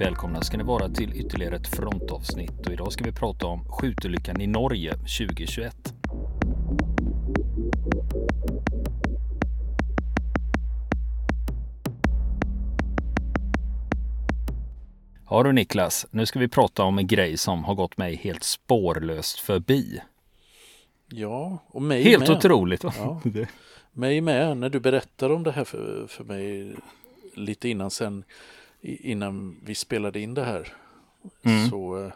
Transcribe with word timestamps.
Välkomna 0.00 0.42
ska 0.42 0.56
ni 0.56 0.64
vara 0.64 0.88
till 0.88 1.12
ytterligare 1.14 1.56
ett 1.56 1.66
frontavsnitt 1.76 2.66
och 2.66 2.72
idag 2.72 2.92
ska 2.92 3.04
vi 3.04 3.12
prata 3.12 3.46
om 3.46 3.64
skjutolyckan 3.64 4.40
i 4.40 4.46
Norge 4.46 4.92
2021. 4.92 5.76
Ja 15.30 15.42
du 15.42 15.52
Niklas, 15.52 16.06
nu 16.10 16.26
ska 16.26 16.38
vi 16.38 16.48
prata 16.48 16.82
om 16.82 16.98
en 16.98 17.06
grej 17.06 17.36
som 17.36 17.64
har 17.64 17.74
gått 17.74 17.96
mig 17.96 18.16
helt 18.16 18.44
spårlöst 18.44 19.38
förbi. 19.38 20.00
Ja, 21.08 21.58
och 21.66 21.82
mig 21.82 22.02
Helt 22.02 22.28
med. 22.28 22.36
otroligt 22.36 22.84
va? 22.84 22.92
Ja. 22.96 23.20
Mig 23.92 24.20
med, 24.20 24.56
när 24.56 24.68
du 24.68 24.80
berättade 24.80 25.34
om 25.34 25.42
det 25.42 25.52
här 25.52 25.64
för, 25.64 26.06
för 26.08 26.24
mig 26.24 26.74
lite 27.34 27.68
innan 27.68 27.90
sen, 27.90 28.24
innan 28.82 29.60
vi 29.64 29.74
spelade 29.74 30.20
in 30.20 30.34
det 30.34 30.44
här, 30.44 30.72
Mm. 31.42 31.70
så, 31.70 32.10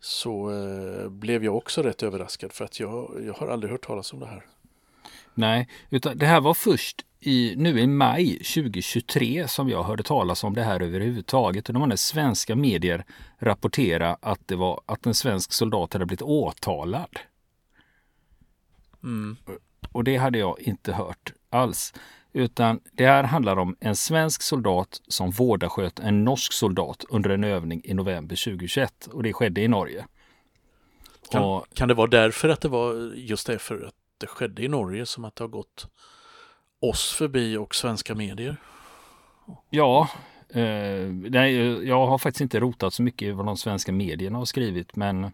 så 0.00 0.50
eh, 0.50 1.08
blev 1.08 1.44
jag 1.44 1.56
också 1.56 1.82
rätt 1.82 2.02
överraskad 2.02 2.52
för 2.52 2.64
att 2.64 2.80
jag, 2.80 3.22
jag 3.26 3.34
har 3.34 3.48
aldrig 3.48 3.70
hört 3.72 3.86
talas 3.86 4.12
om 4.12 4.20
det 4.20 4.26
här. 4.26 4.46
Nej, 5.34 5.68
utan 5.90 6.18
det 6.18 6.26
här 6.26 6.40
var 6.40 6.54
först 6.54 7.04
i, 7.20 7.54
nu 7.56 7.80
i 7.80 7.86
maj 7.86 8.38
2023 8.38 9.48
som 9.48 9.68
jag 9.68 9.82
hörde 9.82 10.02
talas 10.02 10.44
om 10.44 10.54
det 10.54 10.62
här 10.62 10.82
överhuvudtaget. 10.82 11.68
Och 11.68 11.88
när 11.88 11.96
svenska 11.96 12.56
medier 12.56 13.04
rapportera 13.38 14.16
att 14.20 14.48
det 14.48 14.56
var 14.56 14.80
att 14.86 15.06
en 15.06 15.14
svensk 15.14 15.52
soldat 15.52 15.92
hade 15.92 16.06
blivit 16.06 16.22
åtalad. 16.22 17.18
Mm. 19.02 19.36
Och 19.92 20.04
det 20.04 20.16
hade 20.16 20.38
jag 20.38 20.60
inte 20.60 20.92
hört 20.92 21.32
alls. 21.50 21.94
Utan 22.36 22.80
det 22.92 23.06
här 23.06 23.24
handlar 23.24 23.56
om 23.58 23.76
en 23.80 23.96
svensk 23.96 24.42
soldat 24.42 25.00
som 25.08 25.30
vårdasköt 25.30 25.98
en 25.98 26.24
norsk 26.24 26.52
soldat 26.52 27.04
under 27.08 27.30
en 27.30 27.44
övning 27.44 27.80
i 27.84 27.94
november 27.94 28.44
2021. 28.44 29.06
Och 29.12 29.22
det 29.22 29.32
skedde 29.32 29.60
i 29.60 29.68
Norge. 29.68 30.06
Kan, 31.30 31.42
Och, 31.42 31.66
kan 31.74 31.88
det 31.88 31.94
vara 31.94 32.06
därför 32.06 32.48
att 32.48 32.60
det 32.60 32.68
var 32.68 33.12
just 33.14 33.46
därför 33.46 33.86
att 33.86 33.94
det 34.18 34.26
skedde 34.26 34.62
i 34.62 34.68
Norge 34.68 35.06
som 35.06 35.24
att 35.24 35.36
det 35.36 35.44
har 35.44 35.48
gått 35.48 35.86
oss 36.80 37.12
förbi 37.12 37.56
och 37.56 37.74
svenska 37.74 38.14
medier? 38.14 38.56
Ja, 39.70 40.08
eh, 40.48 41.08
nej, 41.30 41.54
jag 41.88 42.06
har 42.06 42.18
faktiskt 42.18 42.40
inte 42.40 42.60
rotat 42.60 42.94
så 42.94 43.02
mycket 43.02 43.28
i 43.28 43.30
vad 43.30 43.46
de 43.46 43.56
svenska 43.56 43.92
medierna 43.92 44.38
har 44.38 44.44
skrivit, 44.44 44.96
men 44.96 45.30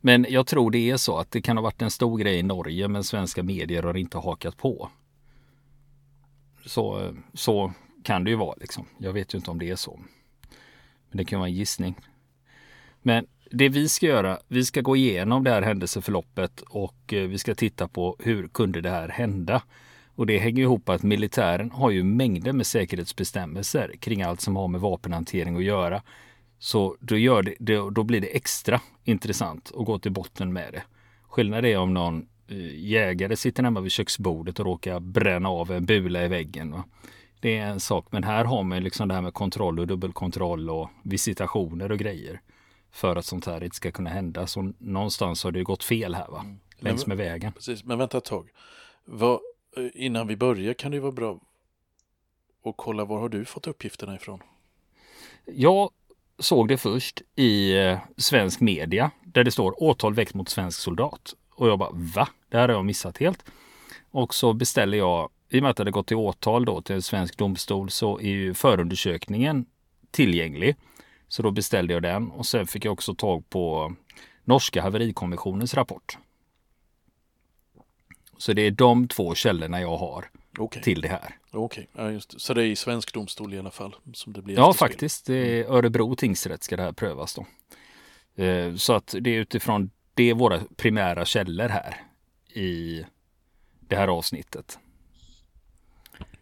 men 0.00 0.26
jag 0.28 0.46
tror 0.46 0.70
det 0.70 0.90
är 0.90 0.96
så 0.96 1.18
att 1.18 1.30
det 1.30 1.42
kan 1.42 1.56
ha 1.56 1.62
varit 1.62 1.82
en 1.82 1.90
stor 1.90 2.18
grej 2.18 2.38
i 2.38 2.42
Norge, 2.42 2.88
men 2.88 3.04
svenska 3.04 3.42
medier 3.42 3.82
har 3.82 3.96
inte 3.96 4.18
hakat 4.18 4.56
på. 4.56 4.90
Så, 6.66 7.14
så 7.34 7.72
kan 8.02 8.24
det 8.24 8.30
ju 8.30 8.36
vara 8.36 8.54
liksom. 8.60 8.86
Jag 8.98 9.12
vet 9.12 9.34
ju 9.34 9.38
inte 9.38 9.50
om 9.50 9.58
det 9.58 9.70
är 9.70 9.76
så. 9.76 10.00
Men 11.10 11.16
det 11.16 11.24
kan 11.24 11.38
vara 11.38 11.48
en 11.48 11.54
gissning. 11.54 11.94
Men 13.02 13.26
det 13.50 13.68
vi 13.68 13.88
ska 13.88 14.06
göra, 14.06 14.38
vi 14.48 14.64
ska 14.64 14.80
gå 14.80 14.96
igenom 14.96 15.44
det 15.44 15.50
här 15.50 15.62
händelseförloppet 15.62 16.60
och 16.60 17.12
eh, 17.12 17.28
vi 17.28 17.38
ska 17.38 17.54
titta 17.54 17.88
på 17.88 18.16
hur 18.18 18.48
kunde 18.48 18.80
det 18.80 18.90
här 18.90 19.08
hända? 19.08 19.62
Och 20.14 20.26
det 20.26 20.38
hänger 20.38 20.62
ihop 20.62 20.88
att 20.88 21.02
militären 21.02 21.70
har 21.70 21.90
ju 21.90 22.02
mängder 22.02 22.52
med 22.52 22.66
säkerhetsbestämmelser 22.66 23.94
kring 24.00 24.22
allt 24.22 24.40
som 24.40 24.56
har 24.56 24.68
med 24.68 24.80
vapenhantering 24.80 25.56
att 25.56 25.64
göra. 25.64 26.02
Så 26.58 26.96
då, 27.00 27.16
gör 27.16 27.42
det, 27.42 27.90
då, 27.90 28.02
blir 28.02 28.20
det 28.20 28.36
extra 28.36 28.80
intressant 29.04 29.72
att 29.74 29.86
gå 29.86 29.98
till 29.98 30.12
botten 30.12 30.52
med 30.52 30.72
det. 30.72 30.82
Skillnaden 31.28 31.64
är 31.64 31.78
om 31.78 31.94
någon 31.94 32.28
eh, 32.48 32.78
jägare 32.78 33.36
sitter 33.36 33.62
hemma 33.62 33.80
vid 33.80 33.92
köksbordet 33.92 34.60
och 34.60 34.66
råkar 34.66 35.00
bränna 35.00 35.48
av 35.48 35.72
en 35.72 35.86
bula 35.86 36.24
i 36.24 36.28
väggen. 36.28 36.72
Va? 36.72 36.84
Det 37.40 37.58
är 37.58 37.66
en 37.66 37.80
sak, 37.80 38.06
men 38.10 38.24
här 38.24 38.44
har 38.44 38.62
man 38.62 38.82
liksom 38.82 39.08
det 39.08 39.14
här 39.14 39.22
med 39.22 39.34
kontroll 39.34 39.80
och 39.80 39.86
dubbelkontroll 39.86 40.70
och 40.70 40.90
visitationer 41.02 41.92
och 41.92 41.98
grejer. 41.98 42.40
För 42.90 43.16
att 43.16 43.24
sånt 43.24 43.46
här 43.46 43.64
inte 43.64 43.76
ska 43.76 43.90
kunna 43.90 44.10
hända. 44.10 44.46
Så 44.46 44.72
någonstans 44.78 45.44
har 45.44 45.52
det 45.52 45.62
gått 45.62 45.84
fel 45.84 46.14
här 46.14 46.28
va? 46.28 46.44
Längs 46.78 47.06
med 47.06 47.16
vägen. 47.16 47.52
Precis, 47.52 47.84
men 47.84 47.98
vänta 47.98 48.18
ett 48.18 48.24
tag. 48.24 48.48
Vad, 49.04 49.40
eh, 49.76 49.86
innan 49.94 50.26
vi 50.26 50.36
börjar 50.36 50.74
kan 50.74 50.90
det 50.90 50.94
ju 50.94 51.00
vara 51.00 51.12
bra 51.12 51.40
att 52.64 52.74
kolla 52.76 53.04
var 53.04 53.20
har 53.20 53.28
du 53.28 53.44
fått 53.44 53.66
uppgifterna 53.66 54.14
ifrån? 54.14 54.40
Jag 55.44 55.90
såg 56.38 56.68
det 56.68 56.76
först 56.76 57.22
i 57.36 57.76
eh, 57.76 57.98
svensk 58.16 58.60
media 58.60 59.10
där 59.24 59.44
det 59.44 59.50
står 59.50 59.82
åtal 59.82 60.14
väckt 60.14 60.34
mot 60.34 60.48
svensk 60.48 60.80
soldat. 60.80 61.34
Och 61.54 61.68
jag 61.68 61.78
bara 61.78 61.90
va? 61.92 62.28
Det 62.48 62.56
här 62.56 62.68
har 62.68 62.74
jag 62.74 62.84
missat 62.84 63.18
helt. 63.18 63.44
Och 64.10 64.34
så 64.34 64.52
beställer 64.52 64.98
jag, 64.98 65.30
i 65.50 65.58
och 65.58 65.62
med 65.62 65.70
att 65.70 65.76
det 65.76 65.80
hade 65.80 65.90
gått 65.90 66.06
till 66.06 66.16
åtal 66.16 66.64
då 66.64 66.82
till 66.82 66.94
en 66.94 67.02
svensk 67.02 67.38
domstol 67.38 67.90
så 67.90 68.20
är 68.20 68.28
ju 68.28 68.54
förundersökningen 68.54 69.66
tillgänglig. 70.10 70.76
Så 71.28 71.42
då 71.42 71.50
beställde 71.50 71.94
jag 71.94 72.02
den 72.02 72.30
och 72.30 72.46
sen 72.46 72.66
fick 72.66 72.84
jag 72.84 72.92
också 72.92 73.14
tag 73.14 73.50
på 73.50 73.94
norska 74.44 74.82
haverikommissionens 74.82 75.74
rapport. 75.74 76.18
Så 78.38 78.52
det 78.52 78.62
är 78.62 78.70
de 78.70 79.08
två 79.08 79.34
källorna 79.34 79.80
jag 79.80 79.96
har 79.96 80.30
Okej, 80.58 80.82
till 80.82 81.00
det 81.00 81.08
här. 81.08 81.36
Okej. 81.64 81.88
Ja, 81.92 82.10
just 82.10 82.30
det. 82.30 82.40
Så 82.40 82.54
det 82.54 82.62
är 82.62 82.66
i 82.66 82.76
svensk 82.76 83.14
domstol 83.14 83.54
i 83.54 83.58
alla 83.58 83.70
fall 83.70 83.96
som 84.14 84.32
det 84.32 84.42
blir 84.42 84.54
Ja, 84.56 84.72
faktiskt. 84.72 85.26
Det 85.26 85.60
är 85.60 85.64
Örebro 85.64 86.14
tingsrätt 86.16 86.62
ska 86.62 86.76
det 86.76 86.82
här 86.82 86.92
prövas 86.92 87.34
då. 87.34 87.46
Eh, 88.44 88.74
Så 88.74 88.92
att 88.92 89.14
det 89.20 89.30
är 89.30 89.38
utifrån 89.40 89.90
det 90.14 90.30
är 90.30 90.34
våra 90.34 90.60
primära 90.76 91.24
källor 91.24 91.68
här 91.68 92.00
i 92.54 93.04
det 93.80 93.96
här 93.96 94.08
avsnittet. 94.08 94.78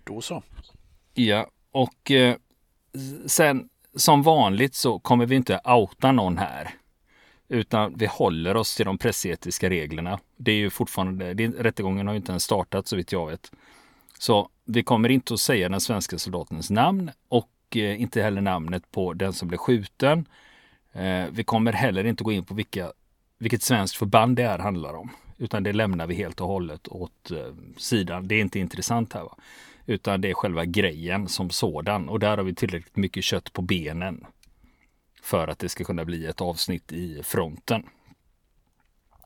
Då 0.05 0.21
så. 0.21 0.43
Ja, 1.15 1.51
och 1.71 2.11
eh, 2.11 2.37
sen 3.27 3.69
som 3.97 4.23
vanligt 4.23 4.75
så 4.75 4.99
kommer 4.99 5.27
vi 5.27 5.37
inte 5.37 5.61
outa 5.65 6.13
någon 6.13 6.39
här. 6.39 6.71
Utan 7.49 7.95
vi 7.99 8.07
håller 8.07 8.57
oss 8.57 8.77
till 8.77 8.87
de 8.87 8.99
pressetiska 8.99 9.71
reglerna. 9.71 10.19
Det 10.37 10.53
är 10.53 10.57
ju 10.57 10.71
fortfarande, 10.71 11.35
det, 11.35 11.47
rättegången 11.49 12.07
har 12.07 12.15
ju 12.15 12.17
inte 12.17 12.33
ens 12.33 12.43
startat 12.43 12.87
så 12.87 12.97
vitt 12.97 13.13
jag 13.13 13.27
vet. 13.27 13.53
Så 14.19 14.49
vi 14.65 14.83
kommer 14.83 15.09
inte 15.09 15.35
att 15.35 15.41
säga 15.41 15.69
den 15.69 15.81
svenska 15.81 16.19
soldatens 16.19 16.71
namn 16.71 17.11
och 17.29 17.51
eh, 17.75 18.03
inte 18.03 18.23
heller 18.23 18.41
namnet 18.41 18.91
på 18.91 19.13
den 19.13 19.33
som 19.33 19.49
blev 19.49 19.59
skjuten. 19.59 20.29
Eh, 20.93 21.25
vi 21.31 21.45
kommer 21.45 21.73
heller 21.73 22.05
inte 22.05 22.25
gå 22.25 22.33
in 22.33 22.45
på 22.45 22.55
vilka, 22.55 22.93
vilket 23.39 23.63
svenskt 23.63 23.97
förband 23.97 24.37
det 24.37 24.49
här 24.49 24.59
handlar 24.59 24.95
om. 24.95 25.11
Utan 25.39 25.63
det 25.63 25.73
lämnar 25.73 26.07
vi 26.07 26.15
helt 26.15 26.41
och 26.41 26.49
hållet 26.49 26.89
åt 26.89 27.31
eh, 27.31 27.55
sidan. 27.77 28.29
Det 28.29 28.35
är 28.35 28.41
inte 28.41 28.59
intressant 28.59 29.13
här. 29.13 29.23
Va? 29.23 29.37
Utan 29.87 30.21
det 30.21 30.31
är 30.31 30.35
själva 30.35 30.65
grejen 30.65 31.29
som 31.29 31.51
sådan. 31.51 32.09
Och 32.09 32.21
där 32.21 32.37
har 32.37 32.45
vi 32.45 32.55
tillräckligt 32.55 32.97
mycket 32.97 33.25
kött 33.25 33.53
på 33.53 33.63
benen. 33.63 34.27
För 35.23 35.49
att 35.49 35.59
det 35.59 35.69
ska 35.69 35.85
kunna 35.85 36.05
bli 36.05 36.27
ett 36.27 36.41
avsnitt 36.41 36.93
i 36.93 37.23
fronten. 37.23 37.83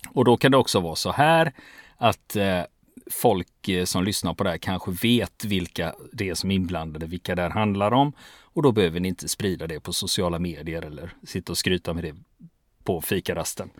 Och 0.09 0.25
då 0.25 0.37
kan 0.37 0.53
det 0.53 0.59
också 0.59 0.81
vara 0.81 0.95
så 0.95 1.13
här 1.13 1.53
att 1.97 2.37
eh, 2.37 2.63
folk 3.11 3.69
eh, 3.69 3.85
som 3.85 4.05
lyssnar 4.05 4.35
på 4.35 4.45
det 4.45 4.51
här 4.51 4.59
kanske 4.59 4.91
vet 4.91 5.45
vilka 5.45 5.95
det 6.13 6.29
är 6.29 6.35
som 6.35 6.51
är 6.51 6.55
inblandade, 6.55 7.07
vilka 7.07 7.35
det 7.35 7.43
här 7.43 7.51
handlar 7.51 7.93
om. 7.93 8.13
Och 8.43 8.63
då 8.63 8.73
behöver 8.73 9.01
ni 9.01 9.09
inte 9.09 9.29
sprida 9.29 9.67
det 9.67 9.81
på 9.81 9.93
sociala 9.93 10.39
medier 10.39 10.83
eller 10.83 11.11
sitta 11.23 11.53
och 11.53 11.59
skryta 11.59 11.95
med 11.95 12.05
det 12.05 12.15
på 12.85 13.01
fikarasten. 13.01 13.71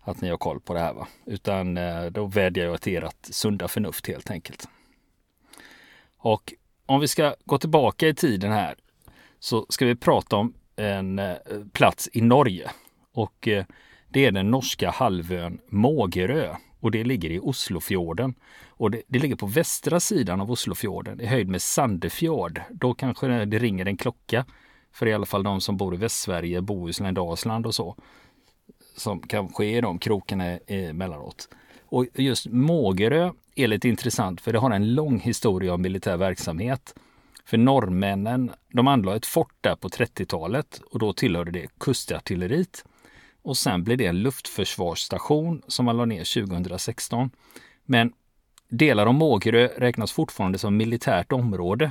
Att 0.00 0.20
ni 0.20 0.28
har 0.28 0.36
koll 0.36 0.60
på 0.60 0.74
det 0.74 0.80
här 0.80 0.94
va. 0.94 1.08
Utan 1.26 1.76
eh, 1.76 2.04
då 2.04 2.26
vädjar 2.26 2.64
jag 2.64 2.80
till 2.80 3.02
ert 3.02 3.26
sunda 3.30 3.68
förnuft 3.68 4.06
helt 4.06 4.30
enkelt. 4.30 4.68
Och 6.18 6.54
om 6.86 7.00
vi 7.00 7.08
ska 7.08 7.34
gå 7.44 7.58
tillbaka 7.58 8.08
i 8.08 8.14
tiden 8.14 8.52
här 8.52 8.74
så 9.38 9.66
ska 9.68 9.86
vi 9.86 9.96
prata 9.96 10.36
om 10.36 10.54
en 10.76 11.18
eh, 11.18 11.36
plats 11.72 12.08
i 12.12 12.20
Norge. 12.20 12.70
Och 13.12 13.48
det 14.08 14.26
är 14.26 14.30
den 14.30 14.50
norska 14.50 14.90
halvön 14.90 15.58
Mågerö 15.68 16.56
och 16.80 16.90
det 16.90 17.04
ligger 17.04 17.30
i 17.30 17.40
Oslofjorden. 17.40 18.34
Och 18.68 18.90
det, 18.90 19.02
det 19.08 19.18
ligger 19.18 19.36
på 19.36 19.46
västra 19.46 20.00
sidan 20.00 20.40
av 20.40 20.50
Oslofjorden 20.50 21.20
i 21.20 21.26
höjd 21.26 21.48
med 21.48 21.62
Sandefjord. 21.62 22.60
Då 22.70 22.94
kanske 22.94 23.44
det, 23.44 23.58
ringer 23.58 23.86
en 23.86 23.96
klocka 23.96 24.44
för 24.92 25.06
i 25.06 25.12
alla 25.12 25.26
fall 25.26 25.42
de 25.42 25.60
som 25.60 25.76
bor 25.76 25.94
i 25.94 25.96
Västsverige, 25.96 26.60
Bohuslän, 26.60 27.14
Dalsland 27.14 27.66
och 27.66 27.74
så. 27.74 27.96
Som 28.96 29.20
kanske 29.20 29.64
är 29.64 29.82
de 29.82 29.98
krokarna 29.98 30.52
eh, 30.52 30.60
emellanåt. 30.66 31.48
Och 31.84 32.06
just 32.14 32.46
Mågerö 32.46 33.32
är 33.54 33.66
lite 33.66 33.88
intressant 33.88 34.40
för 34.40 34.52
det 34.52 34.58
har 34.58 34.70
en 34.70 34.94
lång 34.94 35.20
historia 35.20 35.72
av 35.72 35.80
militär 35.80 36.16
verksamhet. 36.16 36.94
För 37.44 37.58
norrmännen, 37.58 38.50
de 38.72 38.88
anlade 38.88 39.16
ett 39.16 39.26
fort 39.26 39.54
där 39.60 39.76
på 39.76 39.88
30-talet 39.88 40.80
och 40.90 40.98
då 40.98 41.12
tillhörde 41.12 41.50
det 41.50 41.66
kustartilleriet. 41.80 42.84
Och 43.46 43.56
sen 43.56 43.84
blev 43.84 43.98
det 43.98 44.06
en 44.06 44.22
luftförsvarsstation 44.22 45.62
som 45.66 45.84
man 45.84 45.96
la 45.96 46.04
ner 46.04 46.46
2016. 46.46 47.30
Men 47.84 48.12
delar 48.68 49.06
av 49.06 49.14
Mågerö 49.14 49.68
räknas 49.76 50.12
fortfarande 50.12 50.58
som 50.58 50.76
militärt 50.76 51.32
område 51.32 51.90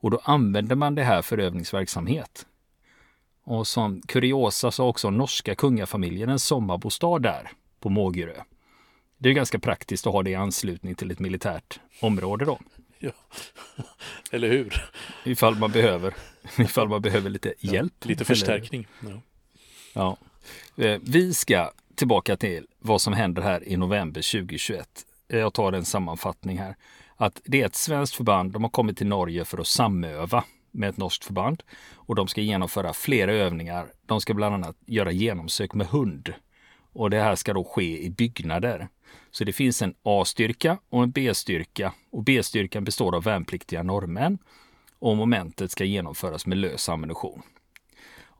och 0.00 0.10
då 0.10 0.20
använder 0.24 0.76
man 0.76 0.94
det 0.94 1.02
här 1.02 1.22
för 1.22 1.38
övningsverksamhet. 1.38 2.46
Och 3.44 3.66
som 3.66 4.02
kuriosa 4.02 4.70
så 4.70 4.82
har 4.82 4.88
också 4.88 5.10
norska 5.10 5.54
kungafamiljen 5.54 6.28
en 6.28 6.38
sommarbostad 6.38 7.18
där 7.18 7.50
på 7.80 7.88
Mågerö. 7.88 8.42
Det 9.18 9.28
är 9.28 9.32
ganska 9.32 9.58
praktiskt 9.58 10.06
att 10.06 10.12
ha 10.12 10.22
det 10.22 10.30
i 10.30 10.34
anslutning 10.34 10.94
till 10.94 11.10
ett 11.10 11.18
militärt 11.18 11.80
område 12.00 12.44
då. 12.44 12.58
Ja. 12.98 13.12
Eller 14.30 14.48
hur? 14.48 14.84
Ifall 15.24 15.56
man 15.56 15.72
behöver, 15.72 16.14
ifall 16.58 16.88
man 16.88 17.02
behöver 17.02 17.30
lite 17.30 17.54
hjälp. 17.58 17.94
Ja, 18.00 18.08
lite 18.08 18.24
förstärkning. 18.24 18.86
Ja. 19.00 19.20
ja. 19.92 20.16
Eh, 20.80 20.98
vi 21.02 21.34
ska 21.34 21.70
tillbaka 21.94 22.36
till 22.36 22.66
vad 22.78 23.00
som 23.00 23.12
händer 23.12 23.42
här 23.42 23.68
i 23.68 23.76
november 23.76 24.32
2021. 24.32 24.88
Eh, 25.28 25.38
jag 25.38 25.54
tar 25.54 25.72
en 25.72 25.84
sammanfattning 25.84 26.58
här. 26.58 26.76
Att 27.16 27.40
det 27.44 27.62
är 27.62 27.66
ett 27.66 27.74
svenskt 27.74 28.14
förband, 28.14 28.52
de 28.52 28.62
har 28.62 28.70
kommit 28.70 28.96
till 28.96 29.06
Norge 29.06 29.44
för 29.44 29.58
att 29.58 29.66
samöva 29.66 30.44
med 30.70 30.88
ett 30.88 30.96
norskt 30.96 31.24
förband 31.24 31.62
och 31.94 32.14
de 32.14 32.28
ska 32.28 32.40
genomföra 32.40 32.92
flera 32.92 33.32
övningar. 33.32 33.86
De 34.06 34.20
ska 34.20 34.34
bland 34.34 34.54
annat 34.54 34.76
göra 34.86 35.12
genomsök 35.12 35.74
med 35.74 35.86
hund 35.86 36.34
och 36.92 37.10
det 37.10 37.20
här 37.20 37.34
ska 37.34 37.52
då 37.52 37.64
ske 37.64 38.02
i 38.04 38.10
byggnader. 38.10 38.88
Så 39.30 39.44
det 39.44 39.52
finns 39.52 39.82
en 39.82 39.94
A-styrka 40.02 40.78
och 40.90 41.02
en 41.02 41.10
B-styrka 41.10 41.92
och 42.12 42.22
B-styrkan 42.22 42.84
består 42.84 43.16
av 43.16 43.22
värnpliktiga 43.22 43.82
norrmän 43.82 44.38
och 44.98 45.16
momentet 45.16 45.70
ska 45.70 45.84
genomföras 45.84 46.46
med 46.46 46.58
lös 46.58 46.88
ammunition. 46.88 47.42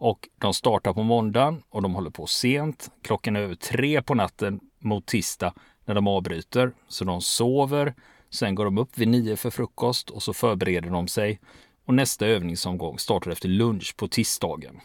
Och 0.00 0.28
de 0.38 0.54
startar 0.54 0.92
på 0.92 1.02
måndagen 1.02 1.62
och 1.68 1.82
de 1.82 1.94
håller 1.94 2.10
på 2.10 2.26
sent. 2.26 2.90
Klockan 3.02 3.36
är 3.36 3.40
över 3.40 3.54
tre 3.54 4.02
på 4.02 4.14
natten 4.14 4.60
mot 4.78 5.06
tisdag 5.06 5.54
när 5.84 5.94
de 5.94 6.06
avbryter. 6.06 6.72
Så 6.88 7.04
de 7.04 7.20
sover. 7.20 7.94
Sen 8.30 8.54
går 8.54 8.64
de 8.64 8.78
upp 8.78 8.98
vid 8.98 9.08
nio 9.08 9.36
för 9.36 9.50
frukost 9.50 10.10
och 10.10 10.22
så 10.22 10.32
förbereder 10.32 10.90
de 10.90 11.08
sig. 11.08 11.40
Och 11.84 11.94
nästa 11.94 12.26
övningsomgång 12.26 12.98
startar 12.98 13.30
efter 13.30 13.48
lunch 13.48 13.94
på 13.96 14.08
tisdagen. 14.08 14.80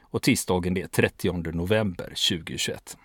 Och 0.00 0.22
tisdagen 0.22 0.74
det 0.74 0.82
är 0.82 0.86
30 0.86 1.32
november 1.52 2.04
2021. 2.04 2.98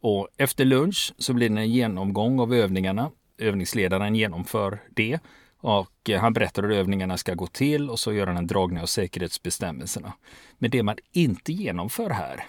Och 0.00 0.28
efter 0.36 0.64
lunch 0.64 1.14
så 1.18 1.34
blir 1.34 1.48
det 1.48 1.60
en 1.60 1.70
genomgång 1.70 2.40
av 2.40 2.54
övningarna. 2.54 3.10
Övningsledaren 3.38 4.14
genomför 4.14 4.82
det 4.90 5.20
och 5.64 6.10
eh, 6.10 6.20
han 6.20 6.32
berättar 6.32 6.62
hur 6.62 6.70
övningarna 6.70 7.16
ska 7.16 7.34
gå 7.34 7.46
till 7.46 7.90
och 7.90 7.98
så 7.98 8.12
gör 8.12 8.26
han 8.26 8.36
en 8.36 8.46
dragning 8.46 8.80
av 8.80 8.86
säkerhetsbestämmelserna. 8.86 10.12
Men 10.58 10.70
det 10.70 10.82
man 10.82 10.96
inte 11.12 11.52
genomför 11.52 12.10
här, 12.10 12.44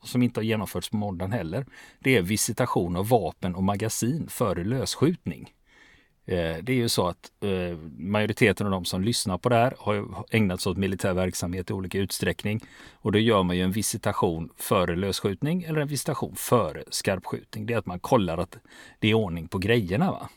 och 0.00 0.08
som 0.08 0.22
inte 0.22 0.40
har 0.40 0.44
genomförts 0.44 0.90
på 0.90 0.96
måndagen 0.96 1.32
heller, 1.32 1.66
det 1.98 2.16
är 2.16 2.22
visitation 2.22 2.96
av 2.96 3.08
vapen 3.08 3.54
och 3.54 3.62
magasin 3.62 4.28
före 4.28 4.64
lösskjutning. 4.64 5.52
Eh, 6.26 6.56
det 6.62 6.72
är 6.72 6.76
ju 6.76 6.88
så 6.88 7.06
att 7.06 7.30
eh, 7.40 7.78
majoriteten 7.96 8.66
av 8.66 8.72
de 8.72 8.84
som 8.84 9.02
lyssnar 9.02 9.38
på 9.38 9.48
det 9.48 9.56
här 9.56 9.74
har 9.78 10.24
ägnat 10.30 10.60
sig 10.60 10.70
åt 10.70 10.78
militär 10.78 11.14
verksamhet 11.14 11.70
i 11.70 11.72
olika 11.72 11.98
utsträckning. 11.98 12.60
Och 12.92 13.12
då 13.12 13.18
gör 13.18 13.42
man 13.42 13.56
ju 13.56 13.62
en 13.62 13.72
visitation 13.72 14.50
före 14.56 14.96
lösskjutning 14.96 15.62
eller 15.62 15.80
en 15.80 15.88
visitation 15.88 16.34
före 16.36 16.84
skarpskjutning. 16.90 17.66
Det 17.66 17.74
är 17.74 17.78
att 17.78 17.86
man 17.86 18.00
kollar 18.00 18.38
att 18.38 18.56
det 18.98 19.08
är 19.08 19.14
ordning 19.14 19.48
på 19.48 19.58
grejerna. 19.58 20.10
Va? 20.10 20.28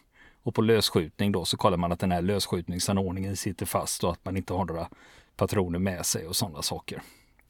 Och 0.44 0.56
på 0.56 0.62
lösskjutning 0.62 1.32
då 1.32 1.46
så 1.46 1.58
kollar 1.58 1.78
man 1.78 1.92
att 1.92 2.00
den 2.00 2.12
här 2.12 2.22
lösskjutningsanordningen 2.22 3.38
sitter 3.38 3.66
fast 3.66 4.04
och 4.04 4.12
att 4.12 4.26
man 4.26 4.38
inte 4.38 4.54
har 4.54 4.66
några 4.66 4.88
patroner 5.36 5.80
med 5.80 6.06
sig 6.06 6.28
och 6.28 6.36
sådana 6.36 6.62
saker. 6.62 7.02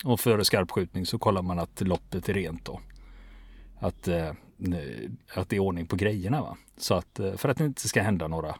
Och 0.04 0.20
före 0.20 0.46
skarpskjutning 0.46 1.06
så 1.06 1.20
kollar 1.20 1.42
man 1.42 1.60
att 1.60 1.82
loppet 1.82 2.30
är 2.30 2.34
rent 2.34 2.66
då. 2.66 2.80
Att, 3.80 4.08
eh, 4.08 4.32
att 5.36 5.50
det 5.50 5.56
är 5.56 5.60
ordning 5.60 5.86
på 5.86 5.96
grejerna. 5.96 6.42
Va? 6.42 6.58
Så 6.78 6.94
att, 6.94 7.20
eh, 7.20 7.36
för 7.36 7.50
att 7.50 7.58
det 7.58 7.66
inte 7.66 7.88
ska 7.88 8.02
hända 8.02 8.28
några 8.28 8.56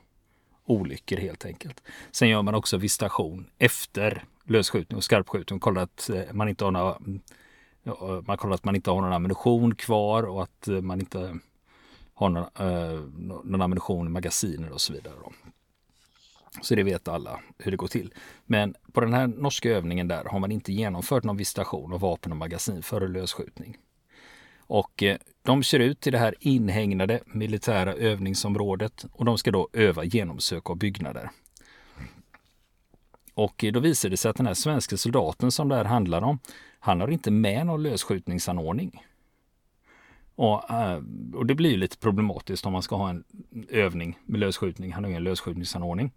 olyckor 0.66 1.18
helt 1.18 1.46
enkelt. 1.46 1.84
Sen 2.12 2.30
gör 2.30 2.42
man 2.42 2.56
också 2.56 2.78
visitation 2.78 3.50
efter 3.58 4.24
lösskjutning 4.44 4.98
och 4.98 5.04
skarpskjutning. 5.04 5.60
Kollar 5.60 5.82
att 5.82 6.10
eh, 6.10 6.34
man 6.34 6.50
inte 6.50 6.64
har 6.64 6.72
några, 6.72 6.96
mm, 6.96 7.22
man 8.28 8.38
kollar 8.38 8.56
att 8.56 8.64
man 8.64 8.76
inte 8.76 8.92
har 8.92 9.02
någon 9.02 9.14
ammunition 9.14 9.76
kvar 9.76 10.24
och 10.24 10.44
att 10.44 10.68
eh, 10.68 10.82
man 10.82 11.00
inte 11.00 11.40
har 12.24 12.30
någon, 12.30 12.44
eh, 12.68 13.02
någon 13.44 13.62
ammunition 13.62 14.08
i 14.08 14.10
magasiner 14.10 14.72
och 14.72 14.82
så 14.82 14.94
vidare. 14.94 15.14
Då. 15.24 15.32
Så 16.62 16.76
det 16.76 16.84
vet 16.84 17.08
alla 17.08 17.40
hur 17.58 17.72
det 17.72 17.78
går 17.78 17.88
till. 17.88 18.14
Men 18.46 18.76
på 18.94 19.02
den 19.02 19.14
här 19.14 19.28
norska 19.28 19.70
övningen 19.70 20.08
där 20.08 20.26
har 20.26 20.40
man 20.40 20.52
inte 20.52 20.74
genomfört 20.74 21.24
någon 21.24 21.38
visitation 21.38 21.94
av 21.94 22.00
vapen 22.00 22.32
och 22.32 22.38
magasin 22.38 22.84
före 22.84 23.08
lösskjutning. 23.08 23.78
Och 24.58 25.04
eh, 25.04 25.18
de 25.42 25.64
kör 25.64 25.80
ut 25.80 26.00
till 26.00 26.12
det 26.12 26.18
här 26.18 26.36
inhägnade 26.40 27.20
militära 27.26 27.94
övningsområdet 27.94 29.06
och 29.12 29.26
de 29.26 29.38
ska 29.38 29.52
då 29.52 29.70
öva 29.74 30.04
genomsök 30.04 30.70
av 30.70 30.78
byggnader. 30.78 31.30
Och 33.34 33.64
eh, 33.64 33.72
då 33.72 33.80
visar 33.80 34.10
det 34.10 34.18
sig 34.18 34.30
att 34.30 34.38
den 34.38 34.48
här 34.48 34.54
svenska 34.54 34.98
soldaten 34.98 35.52
som 35.52 35.70
det 35.70 35.76
här 35.76 35.86
handlar 35.86 36.22
om, 36.22 36.40
han 36.80 37.02
har 37.02 37.08
inte 37.08 37.32
med 37.32 37.66
någon 37.66 37.84
lösskjutningsanordning. 37.84 39.02
Och, 40.36 40.72
eh, 40.72 41.02
och 41.34 41.46
det 41.46 41.56
blir 41.56 41.78
lite 41.78 41.98
problematiskt 41.98 42.66
om 42.66 42.74
man 42.74 42.82
ska 42.82 42.96
ha 42.96 43.10
en 43.10 43.24
övning 43.70 44.20
med 44.26 44.40
lösskjutning. 44.40 44.94
Han 44.94 45.04
har 45.04 45.12
ingen 45.12 45.24
lösskjutningsanordning. 45.24 46.12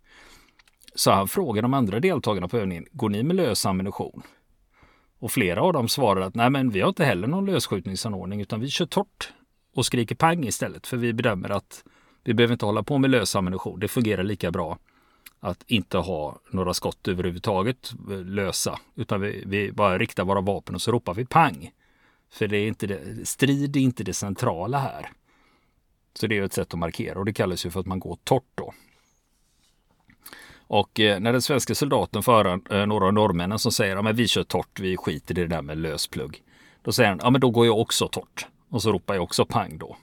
Så 0.94 1.10
han 1.10 1.28
frågar 1.28 1.62
de 1.62 1.74
andra 1.74 2.00
deltagarna 2.00 2.48
på 2.48 2.56
övningen, 2.58 2.86
går 2.92 3.08
ni 3.08 3.22
med 3.22 3.36
lös 3.36 3.66
ammunition? 3.66 4.22
Och 5.18 5.32
flera 5.32 5.62
av 5.62 5.72
dem 5.72 5.88
svarar 5.88 6.20
att 6.20 6.34
nej 6.34 6.50
men 6.50 6.70
vi 6.70 6.80
har 6.80 6.88
inte 6.88 7.04
heller 7.04 7.28
någon 7.28 7.46
lösskjutningsanordning 7.46 8.40
utan 8.40 8.60
vi 8.60 8.68
kör 8.68 8.86
torrt 8.86 9.32
och 9.74 9.86
skriker 9.86 10.14
pang 10.14 10.44
istället 10.44 10.86
för 10.86 10.96
vi 10.96 11.12
bedömer 11.12 11.50
att 11.50 11.84
vi 12.24 12.34
behöver 12.34 12.52
inte 12.52 12.66
hålla 12.66 12.82
på 12.82 12.98
med 12.98 13.10
lös 13.10 13.36
ammunition. 13.36 13.80
Det 13.80 13.88
fungerar 13.88 14.22
lika 14.22 14.50
bra 14.50 14.78
att 15.40 15.64
inte 15.66 15.98
ha 15.98 16.38
några 16.50 16.74
skott 16.74 17.08
överhuvudtaget 17.08 17.92
eh, 18.10 18.24
lösa 18.24 18.78
utan 18.94 19.20
vi, 19.20 19.42
vi 19.46 19.72
bara 19.72 19.98
riktar 19.98 20.24
våra 20.24 20.40
vapen 20.40 20.74
och 20.74 20.82
så 20.82 20.92
ropar 20.92 21.14
vi 21.14 21.24
pang. 21.24 21.70
För 22.30 22.48
det 22.48 22.56
är 22.56 22.68
inte 22.68 22.86
det, 22.86 23.28
strid 23.28 23.76
är 23.76 23.80
inte 23.80 24.04
det 24.04 24.14
centrala 24.14 24.78
här. 24.78 25.10
Så 26.14 26.26
det 26.26 26.38
är 26.38 26.42
ett 26.42 26.52
sätt 26.52 26.74
att 26.74 26.78
markera 26.78 27.18
och 27.18 27.24
det 27.24 27.32
kallas 27.32 27.66
ju 27.66 27.70
för 27.70 27.80
att 27.80 27.86
man 27.86 28.00
går 28.00 28.18
torrt 28.24 28.50
då. 28.54 28.74
Och 30.68 31.00
eh, 31.00 31.20
när 31.20 31.32
den 31.32 31.42
svenska 31.42 31.74
soldaten 31.74 32.22
får 32.22 32.32
höra 32.32 32.60
eh, 32.80 32.86
några 32.86 33.06
av 33.06 33.12
norrmännen 33.12 33.58
som 33.58 33.72
säger 33.72 33.96
att 33.96 34.04
ja, 34.04 34.12
vi 34.12 34.28
kör 34.28 34.44
torrt, 34.44 34.80
vi 34.80 34.96
skiter 34.96 35.38
i 35.38 35.42
det 35.42 35.46
där 35.46 35.62
med 35.62 35.78
lösplugg. 35.78 36.42
Då 36.82 36.92
säger 36.92 37.10
han, 37.10 37.20
ja 37.22 37.30
men 37.30 37.40
då 37.40 37.50
går 37.50 37.66
jag 37.66 37.78
också 37.78 38.08
torrt. 38.08 38.46
Och 38.68 38.82
så 38.82 38.92
ropar 38.92 39.14
jag 39.14 39.22
också 39.22 39.44
pang 39.44 39.78
då. 39.78 39.96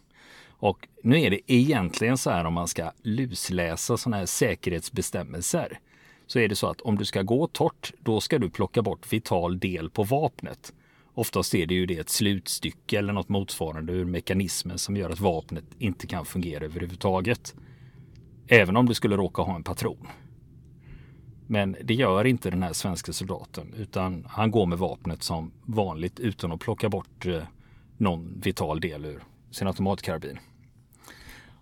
Och 0.50 0.88
nu 1.04 1.22
är 1.22 1.30
det 1.30 1.54
egentligen 1.54 2.18
så 2.18 2.30
här 2.30 2.46
om 2.46 2.54
man 2.54 2.68
ska 2.68 2.92
lusläsa 3.02 3.98
sådana 3.98 4.18
här 4.18 4.26
säkerhetsbestämmelser. 4.26 5.80
Så 6.28 6.40
är 6.40 6.48
det 6.48 6.56
så 6.56 6.68
att 6.68 6.81
om 6.81 6.98
du 6.98 7.06
ska 7.06 7.22
gå 7.22 7.48
torrt, 7.48 7.94
då 8.00 8.22
ska 8.22 8.40
du 8.40 8.50
plocka 8.50 8.81
bort 8.81 9.14
vital 9.14 9.60
del 9.60 9.90
på 9.90 10.04
vapnet. 10.04 10.74
Oftast 11.14 11.56
är 11.56 11.66
det 11.66 11.74
ju 11.74 11.86
det 11.86 11.98
ett 11.98 12.10
slutstycke 12.10 12.98
eller 12.98 13.14
något 13.14 13.30
motsvarande 13.30 13.94
ur 13.94 14.06
mekanismen 14.06 14.78
som 14.78 14.98
gör 14.98 15.10
att 15.10 15.20
vapnet 15.20 15.66
inte 15.78 16.08
kan 16.08 16.26
fungera 16.26 16.66
överhuvudtaget. 16.66 17.56
Även 18.48 18.78
om 18.78 18.86
du 18.86 18.94
skulle 18.94 19.18
råka 19.18 19.42
ha 19.42 19.56
en 19.56 19.64
patron. 19.64 20.08
Men 21.48 21.76
det 21.84 21.94
gör 21.94 22.26
inte 22.26 22.50
den 22.50 22.64
här 22.64 22.74
svenska 22.74 23.14
soldaten 23.14 23.74
utan 23.78 24.26
han 24.30 24.52
går 24.52 24.66
med 24.66 24.78
vapnet 24.78 25.24
som 25.24 25.52
vanligt 25.66 26.20
utan 26.20 26.52
att 26.52 26.60
plocka 26.60 26.90
bort 26.90 27.26
eh, 27.26 27.44
någon 27.98 28.42
vital 28.42 28.80
del 28.80 29.06
ur 29.06 29.24
sin 29.52 29.68
automatkarbin. 29.68 30.40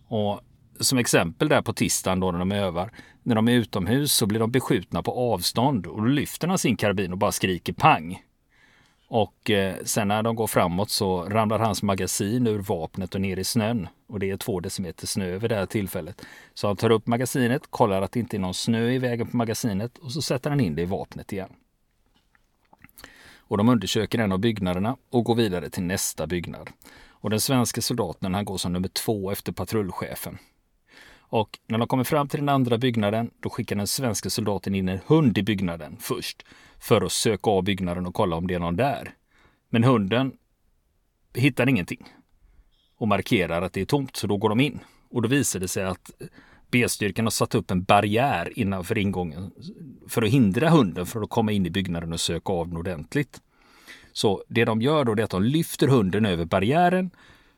Och 0.08 0.42
som 0.80 0.98
exempel 0.98 1.50
där 1.50 1.62
på 1.62 1.74
tisdagen 1.74 2.20
då 2.20 2.32
när 2.32 2.40
de 2.40 2.52
övar. 2.52 2.92
När 3.24 3.36
de 3.36 3.48
är 3.48 3.54
utomhus 3.54 4.14
så 4.14 4.26
blir 4.26 4.40
de 4.40 4.52
beskjutna 4.52 5.04
på 5.04 5.12
avstånd 5.12 5.88
och 5.88 6.02
då 6.02 6.08
lyfter 6.08 6.48
han 6.48 6.58
sin 6.58 6.78
karbin 6.78 7.12
och 7.12 7.18
bara 7.18 7.32
skriker 7.32 7.74
pang. 7.74 8.22
Och 9.14 9.50
eh, 9.50 9.76
sen 9.84 10.08
när 10.08 10.24
de 10.24 10.36
går 10.36 10.48
framåt 10.48 10.90
så 10.90 11.24
ramlar 11.24 11.60
hans 11.60 11.84
magasin 11.84 12.48
ur 12.48 12.60
vapnet 12.60 13.16
och 13.16 13.22
ner 13.22 13.38
i 13.40 13.44
snön. 13.44 13.88
Och 14.08 14.20
det 14.20 14.32
är 14.32 14.38
två 14.38 14.60
decimeter 14.60 15.08
snö 15.08 15.38
vid 15.38 15.50
det 15.50 15.56
här 15.56 15.66
tillfället. 15.66 16.22
Så 16.54 16.68
han 16.68 16.76
tar 16.76 16.90
upp 16.90 17.08
magasinet, 17.08 17.62
kollar 17.70 18.02
att 18.02 18.12
det 18.12 18.20
inte 18.20 18.38
är 18.38 18.40
någon 18.40 18.54
snö 18.54 18.92
i 18.92 18.98
vägen 18.98 19.28
på 19.28 19.38
magasinet 19.38 19.98
och 19.98 20.12
så 20.12 20.22
sätter 20.22 20.50
han 20.50 20.60
in 20.60 20.76
det 20.76 20.82
i 20.82 20.86
vapnet 20.86 21.34
igen. 21.34 21.50
Och 23.36 23.58
de 23.58 23.70
undersöker 23.70 24.20
en 24.20 24.32
av 24.32 24.40
byggnaderna 24.40 24.98
och 25.10 25.24
går 25.24 25.36
vidare 25.36 25.70
till 25.70 25.84
nästa 25.84 26.28
byggnad. 26.28 26.70
Och 27.10 27.30
den 27.30 27.40
svenska 27.40 27.82
soldaten 27.82 28.34
han 28.34 28.46
går 28.46 28.58
som 28.58 28.74
nummer 28.74 28.88
två 28.88 29.32
efter 29.32 29.52
patrullchefen. 29.52 30.38
Och 31.32 31.60
när 31.68 31.78
de 31.78 31.88
kommer 31.88 32.04
fram 32.04 32.28
till 32.28 32.40
den 32.40 32.50
andra 32.50 32.78
byggnaden, 32.78 33.32
då 33.40 33.50
skickar 33.50 33.76
den 33.76 33.88
svenska 33.88 34.30
soldaten 34.30 34.76
in 34.76 34.90
en 34.90 35.00
hund 35.08 35.38
i 35.38 35.44
byggnaden 35.44 35.98
först 36.00 36.46
för 36.80 37.02
att 37.02 37.12
söka 37.12 37.50
av 37.50 37.64
byggnaden 37.64 38.06
och 38.06 38.14
kolla 38.14 38.36
om 38.36 38.48
det 38.48 38.54
är 38.54 38.60
någon 38.60 38.76
där. 38.76 39.14
Men 39.70 39.84
hunden 39.84 40.34
hittar 41.34 41.70
ingenting 41.70 42.08
och 42.98 43.08
markerar 43.08 43.62
att 43.62 43.74
det 43.74 43.82
är 43.82 43.86
tomt, 43.86 44.16
så 44.16 44.28
då 44.28 44.38
går 44.38 44.50
de 44.50 44.60
in. 44.60 44.80
Och 45.10 45.22
då 45.22 45.28
visar 45.28 45.60
det 45.60 45.68
sig 45.68 45.84
att 45.84 46.12
B-styrkan 46.72 47.26
har 47.26 47.32
satt 47.32 47.56
upp 47.56 47.72
en 47.72 47.84
barriär 47.84 48.60
innanför 48.60 48.98
ingången 48.98 49.52
för 50.08 50.22
att 50.22 50.30
hindra 50.30 50.70
hunden 50.70 51.06
från 51.06 51.24
att 51.24 51.30
komma 51.30 51.52
in 51.52 51.66
i 51.66 51.70
byggnaden 51.70 52.14
och 52.14 52.20
söka 52.20 52.54
av 52.54 52.68
den 52.68 52.78
ordentligt. 52.78 53.42
Så 54.14 54.44
det 54.48 54.66
de 54.66 54.82
gör 54.82 55.06
då 55.06 55.12
är 55.12 55.24
att 55.24 55.30
de 55.30 55.44
lyfter 55.44 55.88
hunden 55.88 56.26
över 56.26 56.46
barriären 56.46 57.12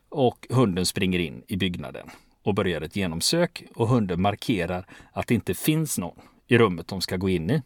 och 0.08 0.46
hunden 0.50 0.86
springer 0.86 1.18
in 1.18 1.42
i 1.46 1.56
byggnaden 1.56 2.10
och 2.44 2.54
börjar 2.54 2.80
ett 2.80 2.96
genomsök 2.96 3.64
och 3.74 3.88
hunden 3.88 4.22
markerar 4.22 4.86
att 5.12 5.26
det 5.26 5.34
inte 5.34 5.54
finns 5.54 5.98
någon 5.98 6.20
i 6.46 6.58
rummet 6.58 6.88
de 6.88 7.00
ska 7.00 7.16
gå 7.16 7.28
in 7.28 7.50
i. 7.50 7.62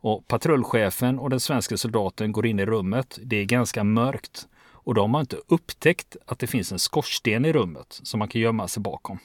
Och 0.00 0.28
patrullchefen 0.28 1.18
och 1.18 1.30
den 1.30 1.40
svenska 1.40 1.76
soldaten 1.76 2.32
går 2.32 2.46
in 2.46 2.58
i 2.58 2.66
rummet. 2.66 3.18
Det 3.22 3.36
är 3.36 3.44
ganska 3.44 3.84
mörkt 3.84 4.48
och 4.88 4.94
de 4.94 5.14
har 5.14 5.20
inte 5.20 5.36
upptäckt 5.48 6.16
att 6.26 6.38
det 6.38 6.46
finns 6.46 6.72
en 6.72 6.78
skorsten 6.78 7.44
i 7.44 7.52
rummet 7.52 8.00
som 8.02 8.18
man 8.18 8.28
kan 8.28 8.40
gömma 8.40 8.68
sig 8.68 8.82
bakom. 8.82 9.18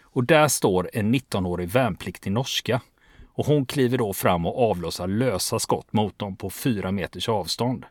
Och 0.00 0.24
där 0.24 0.48
står 0.48 0.90
en 0.92 1.14
19-årig 1.14 1.68
värnpliktig 1.68 2.32
norska. 2.32 2.80
Och 3.26 3.46
hon 3.46 3.66
kliver 3.66 3.98
då 3.98 4.12
fram 4.12 4.46
och 4.46 4.70
avlossar 4.70 5.06
lösa 5.06 5.58
skott 5.58 5.92
mot 5.92 6.18
dem 6.18 6.36
på 6.36 6.50
fyra 6.50 6.92
meters 6.92 7.28
avstånd. 7.28 7.84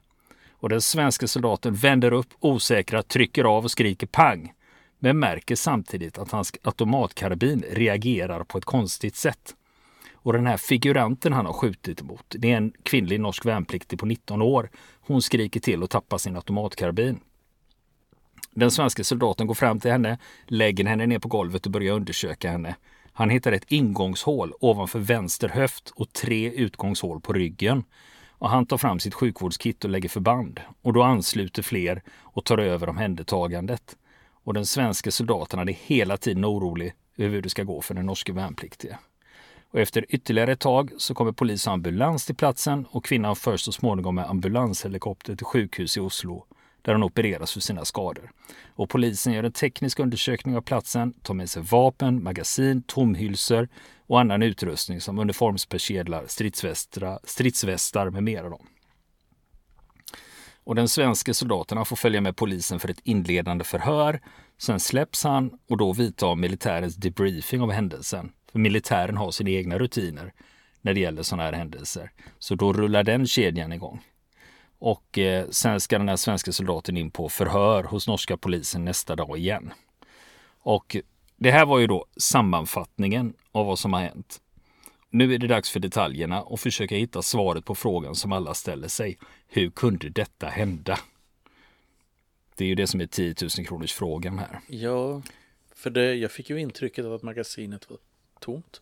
Och 0.51 0.69
den 0.69 0.81
svenska 0.81 1.27
soldaten 1.27 1.73
vänder 1.73 2.13
upp 2.13 2.27
osäkra, 2.39 3.03
trycker 3.03 3.43
av 3.43 3.63
och 3.63 3.71
skriker 3.71 4.07
pang. 4.07 4.53
Men 4.99 5.19
märker 5.19 5.55
samtidigt 5.55 6.17
att 6.17 6.31
hans 6.31 6.53
automatkarbin 6.61 7.63
reagerar 7.69 8.43
på 8.43 8.57
ett 8.57 8.65
konstigt 8.65 9.15
sätt. 9.15 9.55
Och 10.13 10.33
den 10.33 10.47
här 10.47 10.57
figuranten 10.57 11.33
han 11.33 11.45
har 11.45 11.53
skjutit 11.53 12.01
mot, 12.01 12.25
det 12.29 12.51
är 12.51 12.57
en 12.57 12.73
kvinnlig 12.83 13.19
norsk 13.19 13.45
värnpliktig 13.45 13.99
på 13.99 14.05
19 14.05 14.41
år. 14.41 14.69
Hon 14.99 15.21
skriker 15.21 15.59
till 15.59 15.83
och 15.83 15.89
tappar 15.89 16.17
sin 16.17 16.35
automatkarbin. 16.35 17.19
Den 18.51 18.71
svenska 18.71 19.03
soldaten 19.03 19.47
går 19.47 19.53
fram 19.53 19.79
till 19.79 19.91
henne, 19.91 20.17
lägger 20.45 20.85
henne 20.85 21.05
ner 21.05 21.19
på 21.19 21.27
golvet 21.27 21.65
och 21.65 21.71
börjar 21.71 21.93
undersöka 21.93 22.51
henne. 22.51 22.75
Han 23.13 23.29
hittar 23.29 23.51
ett 23.51 23.71
ingångshål 23.71 24.53
ovanför 24.59 24.99
vänster 24.99 25.49
höft 25.49 25.89
och 25.95 26.13
tre 26.13 26.51
utgångshål 26.51 27.21
på 27.21 27.33
ryggen. 27.33 27.83
Och 28.29 28.49
han 28.49 28.65
tar 28.65 28.77
fram 28.77 28.99
sitt 28.99 29.13
sjukvårdskit 29.13 29.83
och 29.83 29.89
lägger 29.89 30.09
förband. 30.09 30.59
Och 30.81 30.93
då 30.93 31.03
ansluter 31.03 31.63
fler 31.63 32.01
och 32.21 32.45
tar 32.45 32.57
över 32.57 32.89
omhändertagandet. 32.89 33.97
Och 34.47 34.53
den 34.53 34.65
svenska 34.65 35.11
soldaten 35.11 35.59
är 35.59 35.73
hela 35.73 36.17
tiden 36.17 36.45
orolig 36.45 36.93
över 37.17 37.35
hur 37.35 37.41
det 37.41 37.49
ska 37.49 37.63
gå 37.63 37.81
för 37.81 37.93
den 37.93 38.05
norske 38.05 38.33
värnpliktige. 38.33 38.97
Och 39.71 39.79
efter 39.79 40.05
ytterligare 40.09 40.51
ett 40.51 40.59
tag 40.59 40.91
så 40.97 41.13
kommer 41.13 41.31
polis 41.31 41.67
och 41.67 41.73
ambulans 41.73 42.25
till 42.25 42.35
platsen 42.35 42.85
och 42.91 43.05
kvinnan 43.05 43.35
förs 43.35 43.61
så 43.61 43.71
småningom 43.71 44.15
med 44.15 44.29
ambulanshelikopter 44.29 45.35
till 45.35 45.45
sjukhus 45.45 45.97
i 45.97 45.99
Oslo 45.99 46.45
där 46.81 46.93
hon 46.93 47.03
opereras 47.03 47.53
för 47.53 47.59
sina 47.59 47.85
skador. 47.85 48.31
Och 48.67 48.89
polisen 48.89 49.33
gör 49.33 49.43
en 49.43 49.51
teknisk 49.51 49.99
undersökning 49.99 50.57
av 50.57 50.61
platsen, 50.61 51.13
tar 51.13 51.33
med 51.33 51.49
sig 51.49 51.63
vapen, 51.63 52.23
magasin, 52.23 52.81
tomhylsor 52.81 53.67
och 54.05 54.19
annan 54.19 54.43
utrustning 54.43 55.01
som 55.01 55.19
uniformspersedlar, 55.19 56.23
stridsvästar, 56.27 57.19
stridsvästar 57.23 58.09
med 58.09 58.23
mera. 58.23 58.49
Då. 58.49 58.61
Och 60.67 60.75
den 60.75 60.87
svenska 60.87 61.33
soldaten 61.33 61.85
får 61.85 61.95
följa 61.95 62.21
med 62.21 62.35
polisen 62.35 62.79
för 62.79 62.89
ett 62.89 62.99
inledande 63.03 63.63
förhör. 63.63 64.21
Sen 64.57 64.79
släpps 64.79 65.23
han 65.23 65.59
och 65.69 65.77
då 65.77 65.93
vidtar 65.93 66.35
militärens 66.35 66.95
debriefing 66.95 67.61
av 67.61 67.71
händelsen. 67.71 68.31
För 68.51 68.59
militären 68.59 69.17
har 69.17 69.31
sina 69.31 69.49
egna 69.49 69.77
rutiner 69.77 70.33
när 70.81 70.93
det 70.93 70.99
gäller 70.99 71.23
sådana 71.23 71.43
här 71.43 71.53
händelser. 71.53 72.11
Så 72.39 72.55
då 72.55 72.73
rullar 72.73 73.03
den 73.03 73.27
kedjan 73.27 73.73
igång. 73.73 74.01
Och 74.79 75.17
eh, 75.17 75.45
sen 75.49 75.79
ska 75.79 75.97
den 75.97 76.09
här 76.09 76.15
svenska 76.15 76.51
soldaten 76.51 76.97
in 76.97 77.11
på 77.11 77.29
förhör 77.29 77.83
hos 77.83 78.07
norska 78.07 78.37
polisen 78.37 78.85
nästa 78.85 79.15
dag 79.15 79.37
igen. 79.37 79.73
Och 80.59 80.97
det 81.37 81.51
här 81.51 81.65
var 81.65 81.79
ju 81.79 81.87
då 81.87 82.05
sammanfattningen 82.17 83.33
av 83.51 83.65
vad 83.65 83.79
som 83.79 83.93
har 83.93 84.01
hänt. 84.01 84.41
Nu 85.09 85.33
är 85.33 85.37
det 85.37 85.47
dags 85.47 85.69
för 85.69 85.79
detaljerna 85.79 86.41
och 86.41 86.59
försöka 86.59 86.95
hitta 86.95 87.21
svaret 87.21 87.65
på 87.65 87.75
frågan 87.75 88.15
som 88.15 88.31
alla 88.31 88.53
ställer 88.53 88.87
sig. 88.87 89.17
Hur 89.47 89.69
kunde 89.69 90.09
detta 90.09 90.47
hända? 90.47 90.99
Det 92.55 92.63
är 92.63 92.67
ju 92.67 92.75
det 92.75 92.87
som 92.87 93.01
är 93.01 93.07
10 93.07 93.35
000 93.41 93.65
kronors 93.65 93.93
frågan 93.93 94.39
här. 94.39 94.59
Ja, 94.67 95.21
för 95.75 95.89
det, 95.89 96.15
jag 96.15 96.31
fick 96.31 96.49
ju 96.49 96.59
intrycket 96.59 97.05
av 97.05 97.13
att 97.13 97.23
magasinet 97.23 97.89
var 97.89 97.97
tomt. 98.39 98.81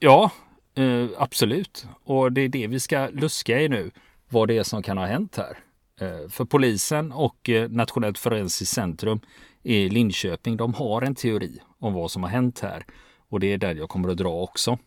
Ja, 0.00 0.30
eh, 0.74 1.06
absolut. 1.18 1.86
Och 2.04 2.32
det 2.32 2.40
är 2.40 2.48
det 2.48 2.66
vi 2.66 2.80
ska 2.80 3.08
luska 3.08 3.60
i 3.60 3.68
nu. 3.68 3.90
Vad 4.28 4.48
det 4.48 4.58
är 4.58 4.62
som 4.62 4.82
kan 4.82 4.98
ha 4.98 5.06
hänt 5.06 5.36
här. 5.36 5.58
Eh, 6.00 6.28
för 6.28 6.44
polisen 6.44 7.12
och 7.12 7.48
eh, 7.48 7.70
Nationellt 7.70 8.18
forensiskt 8.18 8.74
centrum 8.74 9.20
i 9.62 9.88
Linköping, 9.88 10.56
de 10.56 10.74
har 10.74 11.02
en 11.02 11.14
teori 11.14 11.58
om 11.78 11.92
vad 11.92 12.10
som 12.10 12.22
har 12.22 12.30
hänt 12.30 12.60
här. 12.60 12.86
Och 13.28 13.40
det 13.40 13.52
är 13.52 13.58
där 13.58 13.74
jag 13.74 13.88
kommer 13.88 14.08
att 14.08 14.16
dra 14.16 14.42
också. 14.42 14.78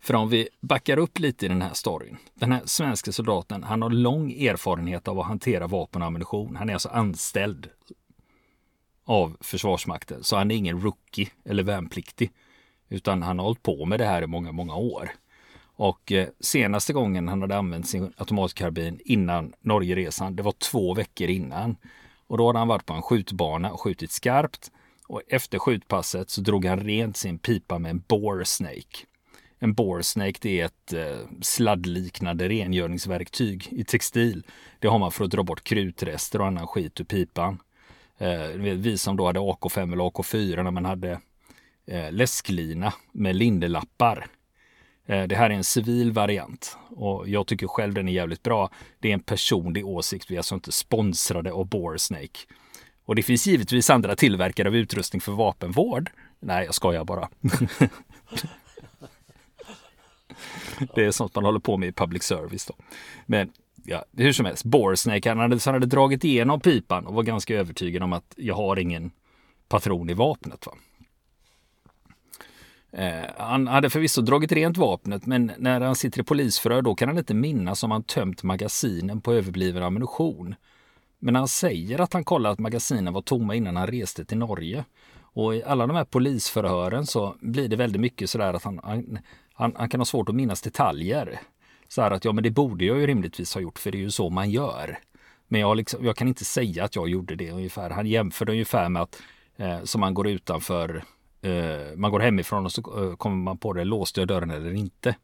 För 0.00 0.14
om 0.14 0.28
vi 0.28 0.48
backar 0.60 0.98
upp 0.98 1.18
lite 1.18 1.46
i 1.46 1.48
den 1.48 1.62
här 1.62 1.74
storyn. 1.74 2.16
Den 2.34 2.52
här 2.52 2.62
svenska 2.64 3.12
soldaten, 3.12 3.62
han 3.62 3.82
har 3.82 3.90
lång 3.90 4.32
erfarenhet 4.32 5.08
av 5.08 5.20
att 5.20 5.26
hantera 5.26 5.66
vapen 5.66 6.02
och 6.02 6.08
ammunition. 6.08 6.56
Han 6.56 6.68
är 6.68 6.72
alltså 6.72 6.88
anställd 6.88 7.68
av 9.04 9.36
Försvarsmakten. 9.40 10.24
Så 10.24 10.36
han 10.36 10.50
är 10.50 10.54
ingen 10.54 10.80
rookie 10.80 11.28
eller 11.44 11.62
värnpliktig. 11.62 12.30
Utan 12.88 13.22
han 13.22 13.38
har 13.38 13.46
hållit 13.46 13.62
på 13.62 13.84
med 13.84 14.00
det 14.00 14.04
här 14.04 14.22
i 14.22 14.26
många, 14.26 14.52
många 14.52 14.74
år. 14.74 15.10
Och 15.62 16.12
eh, 16.12 16.28
senaste 16.40 16.92
gången 16.92 17.28
han 17.28 17.40
hade 17.40 17.56
använt 17.56 17.88
sin 17.88 18.12
automatkarbin 18.16 19.00
innan 19.04 19.52
Norgeresan, 19.60 20.36
det 20.36 20.42
var 20.42 20.52
två 20.52 20.94
veckor 20.94 21.28
innan. 21.28 21.76
Och 22.26 22.38
då 22.38 22.46
hade 22.46 22.58
han 22.58 22.68
varit 22.68 22.86
på 22.86 22.92
en 22.92 23.02
skjutbana 23.02 23.72
och 23.72 23.80
skjutit 23.80 24.10
skarpt. 24.10 24.70
Och 25.08 25.22
efter 25.28 25.58
skjutpasset 25.58 26.30
så 26.30 26.40
drog 26.40 26.64
han 26.64 26.80
rent 26.80 27.16
sin 27.16 27.38
pipa 27.38 27.78
med 27.78 27.90
en 27.90 28.04
bore 28.08 28.44
snake. 28.44 29.06
En 29.62 29.74
Boresnake 29.74 30.38
det 30.40 30.60
är 30.60 30.64
ett 30.64 30.92
eh, 30.92 31.26
sladdliknande 31.42 32.48
rengöringsverktyg 32.48 33.68
i 33.70 33.84
textil. 33.84 34.46
Det 34.78 34.88
har 34.88 34.98
man 34.98 35.12
för 35.12 35.24
att 35.24 35.30
dra 35.30 35.42
bort 35.42 35.64
krutrester 35.64 36.40
och 36.40 36.46
annan 36.46 36.66
skit 36.66 37.00
ur 37.00 37.04
pipan. 37.04 37.58
Eh, 38.18 38.48
vi 38.56 38.98
som 38.98 39.16
då 39.16 39.26
hade 39.26 39.40
AK5 39.40 39.92
eller 39.92 40.04
AK4 40.04 40.62
när 40.62 40.70
man 40.70 40.84
hade 40.84 41.20
eh, 41.86 42.12
läsklina 42.12 42.92
med 43.12 43.36
lindelappar. 43.36 44.26
Eh, 45.06 45.22
det 45.22 45.36
här 45.36 45.50
är 45.50 45.54
en 45.54 45.64
civil 45.64 46.12
variant 46.12 46.76
och 46.88 47.28
jag 47.28 47.46
tycker 47.46 47.66
själv 47.66 47.94
den 47.94 48.08
är 48.08 48.12
jävligt 48.12 48.42
bra. 48.42 48.70
Det 48.98 49.08
är 49.08 49.14
en 49.14 49.20
personlig 49.20 49.86
åsikt. 49.86 50.30
Vi 50.30 50.34
är 50.34 50.38
alltså 50.38 50.54
inte 50.54 50.72
sponsrade 50.72 51.52
av 51.52 51.68
Boresnake. 51.68 52.38
Och 53.04 53.14
det 53.14 53.22
finns 53.22 53.46
givetvis 53.46 53.90
andra 53.90 54.16
tillverkare 54.16 54.68
av 54.68 54.76
utrustning 54.76 55.20
för 55.20 55.32
vapenvård. 55.32 56.10
Nej, 56.40 56.64
jag 56.64 56.74
skojar 56.74 57.04
bara. 57.04 57.28
det 60.94 61.04
är 61.04 61.10
sånt 61.10 61.34
man 61.34 61.44
håller 61.44 61.60
på 61.60 61.76
med 61.76 61.88
i 61.88 61.92
public 61.92 62.22
service 62.22 62.66
då. 62.66 62.74
Men 63.26 63.52
ja, 63.84 64.04
hur 64.16 64.32
som 64.32 64.46
helst, 64.46 64.64
Boresnake, 64.64 65.28
han 65.28 65.38
hade, 65.38 65.58
han 65.64 65.74
hade 65.74 65.86
dragit 65.86 66.24
igenom 66.24 66.60
pipan 66.60 67.06
och 67.06 67.14
var 67.14 67.22
ganska 67.22 67.54
övertygad 67.54 68.02
om 68.02 68.12
att 68.12 68.34
jag 68.36 68.54
har 68.54 68.78
ingen 68.78 69.10
patron 69.68 70.10
i 70.10 70.14
vapnet. 70.14 70.66
Va? 70.66 70.72
Eh, 72.92 73.30
han 73.36 73.66
hade 73.66 73.90
förvisso 73.90 74.22
dragit 74.22 74.52
rent 74.52 74.76
vapnet, 74.76 75.26
men 75.26 75.52
när 75.58 75.80
han 75.80 75.94
sitter 75.94 76.20
i 76.20 76.24
polisförhör 76.24 76.82
då 76.82 76.94
kan 76.94 77.08
han 77.08 77.18
inte 77.18 77.34
minnas 77.34 77.82
om 77.82 77.90
han 77.90 78.02
tömt 78.02 78.42
magasinen 78.42 79.20
på 79.20 79.32
överbliven 79.32 79.82
ammunition. 79.82 80.54
Men 81.18 81.34
han 81.34 81.48
säger 81.48 82.00
att 82.00 82.12
han 82.12 82.24
kollade 82.24 82.52
att 82.52 82.58
magasinen 82.58 83.12
var 83.12 83.22
tomma 83.22 83.54
innan 83.54 83.76
han 83.76 83.86
reste 83.86 84.24
till 84.24 84.38
Norge. 84.38 84.84
Och 85.32 85.54
i 85.54 85.62
alla 85.62 85.86
de 85.86 85.96
här 85.96 86.04
polisförhören 86.04 87.06
så 87.06 87.34
blir 87.40 87.68
det 87.68 87.76
väldigt 87.76 88.00
mycket 88.00 88.30
sådär 88.30 88.54
att 88.54 88.64
han, 88.64 88.80
han, 88.82 89.18
han, 89.60 89.74
han 89.76 89.88
kan 89.88 90.00
ha 90.00 90.04
svårt 90.04 90.28
att 90.28 90.34
minnas 90.34 90.62
detaljer. 90.62 91.40
Så 91.88 92.02
här 92.02 92.10
att 92.10 92.24
ja, 92.24 92.32
men 92.32 92.44
det 92.44 92.50
borde 92.50 92.84
jag 92.84 92.98
ju 92.98 93.06
rimligtvis 93.06 93.54
ha 93.54 93.60
gjort 93.60 93.78
för 93.78 93.90
det 93.90 93.98
är 93.98 94.02
ju 94.02 94.10
så 94.10 94.30
man 94.30 94.50
gör. 94.50 94.98
Men 95.48 95.60
jag, 95.60 95.76
liksom, 95.76 96.04
jag 96.04 96.16
kan 96.16 96.28
inte 96.28 96.44
säga 96.44 96.84
att 96.84 96.96
jag 96.96 97.08
gjorde 97.08 97.34
det 97.34 97.50
ungefär. 97.50 97.90
Han 97.90 98.06
jämförde 98.06 98.52
ungefär 98.52 98.88
med 98.88 99.02
att 99.02 99.22
eh, 99.56 99.82
som 99.84 100.00
man 100.00 100.14
går 100.14 100.28
utanför, 100.28 101.04
eh, 101.42 101.96
man 101.96 102.10
går 102.10 102.20
hemifrån 102.20 102.64
och 102.64 102.72
så 102.72 102.80
eh, 102.80 103.16
kommer 103.16 103.36
man 103.36 103.58
på 103.58 103.72
det, 103.72 103.84
låste 103.84 104.20
jag 104.20 104.28
dörren 104.28 104.50
eller 104.50 104.72
inte? 104.72 105.14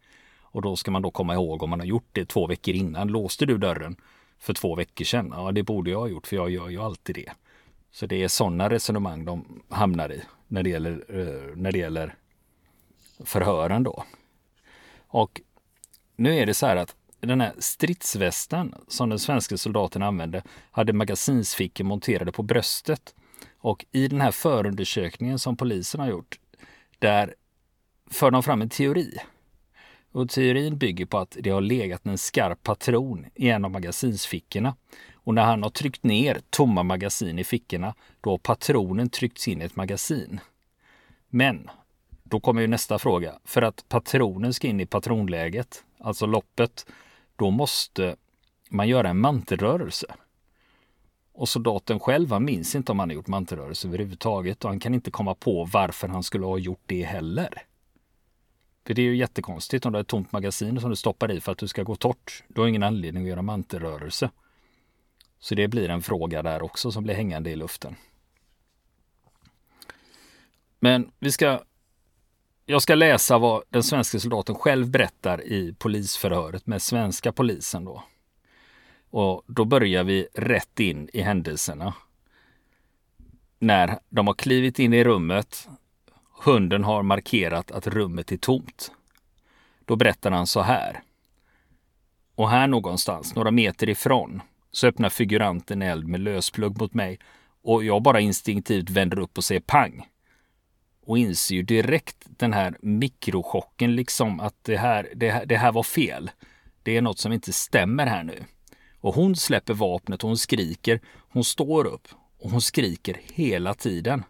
Och 0.40 0.62
då 0.62 0.76
ska 0.76 0.90
man 0.90 1.02
då 1.02 1.10
komma 1.10 1.34
ihåg 1.34 1.62
om 1.62 1.70
man 1.70 1.80
har 1.80 1.86
gjort 1.86 2.08
det 2.12 2.24
två 2.24 2.46
veckor 2.46 2.74
innan. 2.74 3.08
Låste 3.08 3.46
du 3.46 3.58
dörren 3.58 3.96
för 4.38 4.54
två 4.54 4.74
veckor 4.74 5.04
sedan? 5.04 5.32
Ja, 5.36 5.52
det 5.52 5.62
borde 5.62 5.90
jag 5.90 5.98
ha 5.98 6.08
gjort 6.08 6.26
för 6.26 6.36
jag 6.36 6.50
gör 6.50 6.68
ju 6.68 6.82
alltid 6.82 7.14
det. 7.14 7.32
Så 7.90 8.06
det 8.06 8.22
är 8.22 8.28
sådana 8.28 8.70
resonemang 8.70 9.24
de 9.24 9.62
hamnar 9.68 10.12
i 10.12 10.22
när 10.48 10.62
det 10.62 10.70
gäller, 10.70 11.04
eh, 11.08 11.56
när 11.56 11.72
det 11.72 11.78
gäller 11.78 12.14
förhören 13.24 13.82
då. 13.82 14.04
Och 15.16 15.40
nu 16.16 16.38
är 16.38 16.46
det 16.46 16.54
så 16.54 16.66
här 16.66 16.76
att 16.76 16.96
den 17.20 17.40
här 17.40 17.52
stridsvästen 17.58 18.74
som 18.88 19.08
den 19.08 19.18
svenska 19.18 19.56
soldaten 19.56 20.02
använde 20.02 20.42
hade 20.70 20.92
magasinsfickor 20.92 21.84
monterade 21.84 22.32
på 22.32 22.42
bröstet. 22.42 23.14
Och 23.58 23.86
i 23.92 24.08
den 24.08 24.20
här 24.20 24.30
förundersökningen 24.30 25.38
som 25.38 25.56
polisen 25.56 26.00
har 26.00 26.08
gjort, 26.08 26.38
där 26.98 27.34
för 28.10 28.30
de 28.30 28.42
fram 28.42 28.62
en 28.62 28.68
teori. 28.68 29.16
Och 30.12 30.30
teorin 30.30 30.78
bygger 30.78 31.06
på 31.06 31.18
att 31.18 31.36
det 31.40 31.50
har 31.50 31.60
legat 31.60 32.06
en 32.06 32.18
skarp 32.18 32.62
patron 32.62 33.26
i 33.34 33.48
en 33.48 33.64
av 33.64 33.70
magasinsfickorna. 33.70 34.76
Och 35.14 35.34
när 35.34 35.44
han 35.44 35.62
har 35.62 35.70
tryckt 35.70 36.04
ner 36.04 36.40
tomma 36.50 36.82
magasin 36.82 37.38
i 37.38 37.44
fickorna, 37.44 37.94
då 38.20 38.30
har 38.30 38.38
patronen 38.38 39.08
tryckts 39.08 39.48
in 39.48 39.62
i 39.62 39.64
ett 39.64 39.76
magasin. 39.76 40.40
Men 41.28 41.70
då 42.28 42.40
kommer 42.40 42.60
ju 42.60 42.66
nästa 42.66 42.98
fråga. 42.98 43.38
För 43.44 43.62
att 43.62 43.84
patronen 43.88 44.54
ska 44.54 44.68
in 44.68 44.80
i 44.80 44.86
patronläget, 44.86 45.84
alltså 45.98 46.26
loppet, 46.26 46.86
då 47.36 47.50
måste 47.50 48.16
man 48.70 48.88
göra 48.88 49.08
en 49.08 49.18
mantelrörelse. 49.18 50.06
Och 51.32 51.48
soldaten 51.48 52.00
själv, 52.00 52.30
han 52.30 52.44
minns 52.44 52.74
inte 52.74 52.92
om 52.92 52.98
han 52.98 53.10
har 53.10 53.14
gjort 53.14 53.26
mantelrörelse 53.26 53.88
överhuvudtaget 53.88 54.64
och 54.64 54.70
han 54.70 54.80
kan 54.80 54.94
inte 54.94 55.10
komma 55.10 55.34
på 55.34 55.64
varför 55.64 56.08
han 56.08 56.22
skulle 56.22 56.46
ha 56.46 56.58
gjort 56.58 56.82
det 56.86 57.02
heller. 57.02 57.62
För 58.86 58.94
det 58.94 59.02
är 59.02 59.06
ju 59.06 59.16
jättekonstigt 59.16 59.86
om 59.86 59.92
du 59.92 59.96
har 59.96 60.02
ett 60.02 60.08
tomt 60.08 60.32
magasin 60.32 60.80
som 60.80 60.90
du 60.90 60.96
stoppar 60.96 61.30
i 61.30 61.40
för 61.40 61.52
att 61.52 61.58
du 61.58 61.68
ska 61.68 61.82
gå 61.82 61.96
torrt. 61.96 62.44
Du 62.48 62.60
har 62.60 62.68
ingen 62.68 62.82
anledning 62.82 63.22
att 63.22 63.28
göra 63.28 63.42
mantelrörelse. 63.42 64.30
Så 65.38 65.54
det 65.54 65.68
blir 65.68 65.88
en 65.88 66.02
fråga 66.02 66.42
där 66.42 66.62
också 66.62 66.92
som 66.92 67.04
blir 67.04 67.14
hängande 67.14 67.50
i 67.50 67.56
luften. 67.56 67.96
Men 70.80 71.12
vi 71.18 71.32
ska 71.32 71.60
jag 72.66 72.82
ska 72.82 72.94
läsa 72.94 73.38
vad 73.38 73.62
den 73.70 73.82
svenska 73.82 74.18
soldaten 74.18 74.54
själv 74.54 74.90
berättar 74.90 75.44
i 75.44 75.74
polisförhöret 75.78 76.66
med 76.66 76.82
svenska 76.82 77.32
polisen 77.32 77.84
då. 77.84 78.02
Och 79.10 79.42
då 79.46 79.64
börjar 79.64 80.04
vi 80.04 80.28
rätt 80.34 80.80
in 80.80 81.08
i 81.12 81.20
händelserna. 81.20 81.94
När 83.58 83.98
de 84.08 84.26
har 84.26 84.34
klivit 84.34 84.78
in 84.78 84.94
i 84.94 85.04
rummet, 85.04 85.68
hunden 86.44 86.84
har 86.84 87.02
markerat 87.02 87.70
att 87.70 87.86
rummet 87.86 88.32
är 88.32 88.36
tomt. 88.36 88.92
Då 89.84 89.96
berättar 89.96 90.30
han 90.30 90.46
så 90.46 90.60
här. 90.60 91.02
Och 92.34 92.50
här 92.50 92.66
någonstans, 92.66 93.34
några 93.34 93.50
meter 93.50 93.88
ifrån, 93.88 94.42
så 94.70 94.86
öppnar 94.86 95.08
figuranten 95.08 95.82
eld 95.82 96.08
med 96.08 96.20
lösplugg 96.20 96.80
mot 96.80 96.94
mig 96.94 97.18
och 97.62 97.84
jag 97.84 98.02
bara 98.02 98.20
instinktivt 98.20 98.90
vänder 98.90 99.18
upp 99.18 99.38
och 99.38 99.44
säger 99.44 99.60
pang 99.60 100.06
och 101.06 101.18
inser 101.18 101.54
ju 101.54 101.62
direkt 101.62 102.16
den 102.26 102.52
här 102.52 102.76
mikrochocken 102.80 103.96
liksom 103.96 104.40
att 104.40 104.54
det 104.62 104.76
här, 104.76 105.08
det, 105.14 105.30
här, 105.30 105.46
det 105.46 105.56
här 105.56 105.72
var 105.72 105.82
fel. 105.82 106.30
Det 106.82 106.96
är 106.96 107.02
något 107.02 107.18
som 107.18 107.32
inte 107.32 107.52
stämmer 107.52 108.06
här 108.06 108.24
nu. 108.24 108.44
Och 109.00 109.14
hon 109.14 109.36
släpper 109.36 109.74
vapnet 109.74 110.24
och 110.24 110.28
hon 110.28 110.38
skriker. 110.38 111.00
Hon 111.28 111.44
står 111.44 111.86
upp 111.86 112.08
och 112.38 112.50
hon 112.50 112.62
skriker 112.62 113.20
hela 113.34 113.74
tiden. 113.74 114.24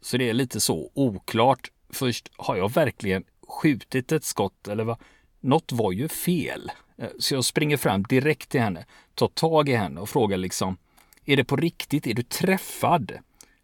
Så 0.00 0.16
det 0.16 0.28
är 0.28 0.34
lite 0.34 0.60
så 0.60 0.90
oklart. 0.94 1.70
Först, 1.90 2.30
har 2.36 2.56
jag 2.56 2.72
verkligen 2.72 3.24
skjutit 3.48 4.12
ett 4.12 4.24
skott 4.24 4.68
eller 4.68 4.84
vad? 4.84 4.98
Något 5.40 5.72
var 5.72 5.92
ju 5.92 6.08
fel. 6.08 6.70
Eh, 6.98 7.08
så 7.18 7.34
jag 7.34 7.44
springer 7.44 7.76
fram 7.76 8.02
direkt 8.02 8.48
till 8.48 8.60
henne, 8.60 8.86
tar 9.14 9.28
tag 9.28 9.68
i 9.68 9.74
henne 9.74 10.00
och 10.00 10.08
frågar 10.08 10.36
liksom, 10.36 10.76
är 11.24 11.36
det 11.36 11.44
på 11.44 11.56
riktigt? 11.56 12.06
Är 12.06 12.14
du 12.14 12.22
träffad? 12.22 13.12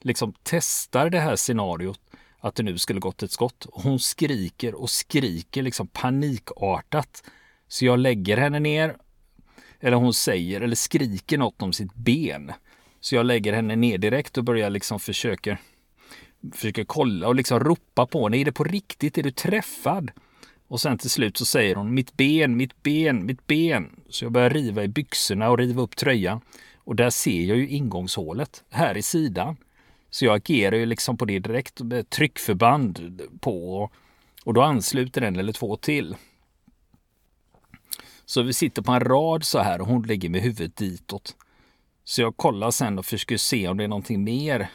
Liksom 0.00 0.34
testar 0.42 1.10
det 1.10 1.20
här 1.20 1.36
scenariot 1.36 2.00
att 2.38 2.54
det 2.54 2.62
nu 2.62 2.78
skulle 2.78 3.00
gått 3.00 3.22
ett 3.22 3.30
skott. 3.30 3.66
Hon 3.72 3.98
skriker 3.98 4.74
och 4.74 4.90
skriker 4.90 5.62
liksom 5.62 5.86
panikartat. 5.86 7.24
Så 7.68 7.84
jag 7.84 7.98
lägger 7.98 8.36
henne 8.36 8.60
ner. 8.60 8.96
Eller 9.80 9.96
hon 9.96 10.14
säger 10.14 10.60
eller 10.60 10.76
skriker 10.76 11.38
något 11.38 11.62
om 11.62 11.72
sitt 11.72 11.94
ben. 11.94 12.52
Så 13.00 13.14
jag 13.14 13.26
lägger 13.26 13.52
henne 13.52 13.76
ner 13.76 13.98
direkt 13.98 14.38
och 14.38 14.44
börjar 14.44 14.70
liksom 14.70 15.00
försöka 15.00 15.58
försöker 16.52 16.84
kolla 16.84 17.28
och 17.28 17.34
liksom 17.34 17.60
ropa 17.60 18.06
på 18.06 18.24
henne. 18.24 18.36
Är 18.36 18.44
det 18.44 18.52
på 18.52 18.64
riktigt? 18.64 19.18
Är 19.18 19.22
du 19.22 19.30
träffad? 19.30 20.10
Och 20.68 20.80
sen 20.80 20.98
till 20.98 21.10
slut 21.10 21.36
så 21.36 21.44
säger 21.44 21.74
hon 21.74 21.94
mitt 21.94 22.16
ben, 22.16 22.56
mitt 22.56 22.82
ben, 22.82 23.26
mitt 23.26 23.46
ben. 23.46 23.90
Så 24.08 24.24
jag 24.24 24.32
börjar 24.32 24.50
riva 24.50 24.84
i 24.84 24.88
byxorna 24.88 25.50
och 25.50 25.58
riva 25.58 25.82
upp 25.82 25.96
tröjan. 25.96 26.40
Och 26.76 26.96
där 26.96 27.10
ser 27.10 27.44
jag 27.44 27.58
ju 27.58 27.68
ingångshålet 27.68 28.64
här 28.70 28.96
i 28.96 29.02
sidan. 29.02 29.56
Så 30.16 30.24
jag 30.24 30.36
agerar 30.36 30.76
ju 30.76 30.86
liksom 30.86 31.16
på 31.16 31.24
det 31.24 31.38
direkt 31.38 31.80
med 31.80 32.10
tryckförband 32.10 33.22
på 33.40 33.90
och 34.44 34.54
då 34.54 34.62
ansluter 34.62 35.22
en 35.22 35.36
eller 35.36 35.52
två 35.52 35.76
till. 35.76 36.16
Så 38.24 38.42
vi 38.42 38.52
sitter 38.52 38.82
på 38.82 38.92
en 38.92 39.00
rad 39.00 39.44
så 39.44 39.58
här 39.58 39.80
och 39.80 39.86
hon 39.86 40.02
ligger 40.02 40.28
med 40.28 40.40
huvudet 40.40 40.76
ditåt. 40.76 41.36
Så 42.04 42.22
jag 42.22 42.36
kollar 42.36 42.70
sen 42.70 42.98
och 42.98 43.06
försöker 43.06 43.36
se 43.36 43.68
om 43.68 43.76
det 43.76 43.84
är 43.84 43.88
någonting 43.88 44.24
mer. 44.24 44.70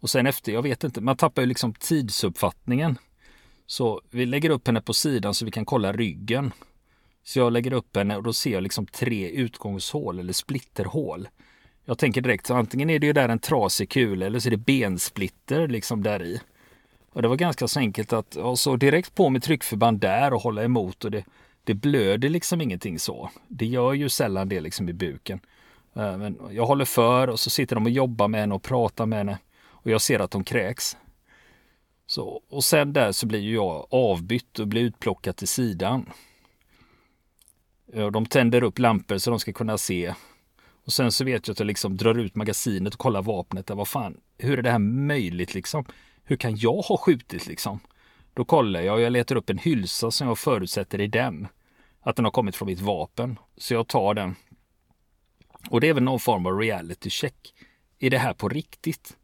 Och 0.00 0.10
sen 0.10 0.26
efter, 0.26 0.52
jag 0.52 0.62
vet 0.62 0.84
inte, 0.84 1.00
man 1.00 1.16
tappar 1.16 1.42
ju 1.42 1.46
liksom 1.46 1.74
tidsuppfattningen. 1.74 2.98
Så 3.66 4.00
vi 4.10 4.26
lägger 4.26 4.50
upp 4.50 4.66
henne 4.66 4.80
på 4.80 4.94
sidan 4.94 5.34
så 5.34 5.44
vi 5.44 5.50
kan 5.50 5.64
kolla 5.64 5.92
ryggen. 5.92 6.52
Så 7.22 7.38
jag 7.38 7.52
lägger 7.52 7.72
upp 7.72 7.96
henne 7.96 8.16
och 8.16 8.22
då 8.22 8.32
ser 8.32 8.52
jag 8.52 8.62
liksom 8.62 8.86
tre 8.86 9.28
utgångshål 9.28 10.18
eller 10.18 10.32
splitterhål. 10.32 11.28
Jag 11.88 11.98
tänker 11.98 12.20
direkt, 12.20 12.46
så 12.46 12.54
antingen 12.54 12.90
är 12.90 12.98
det 12.98 13.06
ju 13.06 13.12
där 13.12 13.28
en 13.28 13.38
trasig 13.38 13.90
kula 13.90 14.26
eller 14.26 14.38
så 14.38 14.48
är 14.48 14.50
det 14.50 14.56
bensplitter 14.56 15.68
liksom 15.68 16.02
där 16.02 16.22
i. 16.22 16.40
Och 17.12 17.22
det 17.22 17.28
var 17.28 17.36
ganska 17.36 17.68
så 17.68 17.80
enkelt 17.80 18.12
att, 18.12 18.36
så 18.56 18.76
direkt 18.76 19.14
på 19.14 19.30
med 19.30 19.42
tryckförband 19.42 20.00
där 20.00 20.32
och 20.32 20.40
hålla 20.40 20.64
emot 20.64 21.04
och 21.04 21.10
det, 21.10 21.24
det 21.64 21.74
blöder 21.74 22.28
liksom 22.28 22.60
ingenting 22.60 22.98
så. 22.98 23.30
Det 23.48 23.66
gör 23.66 23.92
ju 23.92 24.08
sällan 24.08 24.48
det 24.48 24.60
liksom 24.60 24.88
i 24.88 24.92
buken. 24.92 25.40
Eh, 25.94 26.16
men 26.16 26.38
jag 26.50 26.66
håller 26.66 26.84
för 26.84 27.28
och 27.28 27.40
så 27.40 27.50
sitter 27.50 27.76
de 27.76 27.84
och 27.84 27.90
jobbar 27.90 28.28
med 28.28 28.40
henne 28.40 28.54
och 28.54 28.62
pratar 28.62 29.06
med 29.06 29.18
henne 29.18 29.38
och 29.68 29.90
jag 29.90 30.00
ser 30.00 30.20
att 30.20 30.30
de 30.30 30.44
kräks. 30.44 30.96
Så, 32.06 32.42
och 32.48 32.64
sen 32.64 32.92
där 32.92 33.12
så 33.12 33.26
blir 33.26 33.54
jag 33.54 33.86
avbytt 33.90 34.58
och 34.58 34.68
blir 34.68 34.82
utplockad 34.82 35.36
till 35.36 35.48
sidan. 35.48 36.06
De 38.12 38.26
tänder 38.26 38.62
upp 38.62 38.78
lampor 38.78 39.18
så 39.18 39.30
de 39.30 39.40
ska 39.40 39.52
kunna 39.52 39.78
se 39.78 40.14
och 40.86 40.92
sen 40.92 41.12
så 41.12 41.24
vet 41.24 41.48
jag 41.48 41.52
att 41.52 41.58
jag 41.58 41.66
liksom 41.66 41.96
drar 41.96 42.18
ut 42.18 42.34
magasinet 42.34 42.94
och 42.94 43.00
kollar 43.00 43.22
vapnet. 43.22 43.66
Där, 43.66 43.74
vad 43.74 43.88
fan, 43.88 44.20
hur 44.38 44.58
är 44.58 44.62
det 44.62 44.70
här 44.70 44.78
möjligt 44.78 45.54
liksom? 45.54 45.84
Hur 46.24 46.36
kan 46.36 46.56
jag 46.56 46.76
ha 46.76 46.96
skjutit 46.96 47.46
liksom? 47.46 47.80
Då 48.34 48.44
kollar 48.44 48.80
jag 48.80 48.94
och 48.94 49.00
jag 49.00 49.12
letar 49.12 49.36
upp 49.36 49.50
en 49.50 49.58
hylsa 49.58 50.10
som 50.10 50.28
jag 50.28 50.38
förutsätter 50.38 51.00
i 51.00 51.06
den. 51.06 51.48
Att 52.00 52.16
den 52.16 52.24
har 52.24 52.32
kommit 52.32 52.56
från 52.56 52.66
mitt 52.66 52.80
vapen. 52.80 53.38
Så 53.56 53.74
jag 53.74 53.88
tar 53.88 54.14
den. 54.14 54.34
Och 55.70 55.80
det 55.80 55.88
är 55.88 55.94
väl 55.94 56.02
någon 56.02 56.20
form 56.20 56.46
av 56.46 56.58
reality 56.58 57.10
check. 57.10 57.54
Är 57.98 58.10
det 58.10 58.18
här 58.18 58.34
på 58.34 58.48
riktigt? 58.48 59.16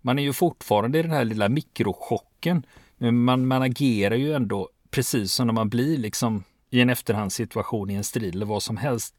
Man 0.00 0.18
är 0.18 0.22
ju 0.22 0.32
fortfarande 0.32 0.98
i 0.98 1.02
den 1.02 1.10
här 1.10 1.24
lilla 1.24 1.48
mikrochocken. 1.48 2.66
Men 2.96 3.24
man, 3.24 3.46
man 3.46 3.62
agerar 3.62 4.16
ju 4.16 4.32
ändå 4.32 4.68
precis 4.90 5.32
som 5.32 5.46
när 5.46 5.54
man 5.54 5.68
blir 5.68 5.98
liksom 5.98 6.44
i 6.70 6.80
en 6.80 6.90
efterhandssituation 6.90 7.90
i 7.90 7.94
en 7.94 8.04
strid 8.04 8.34
eller 8.34 8.46
vad 8.46 8.62
som 8.62 8.76
helst. 8.76 9.14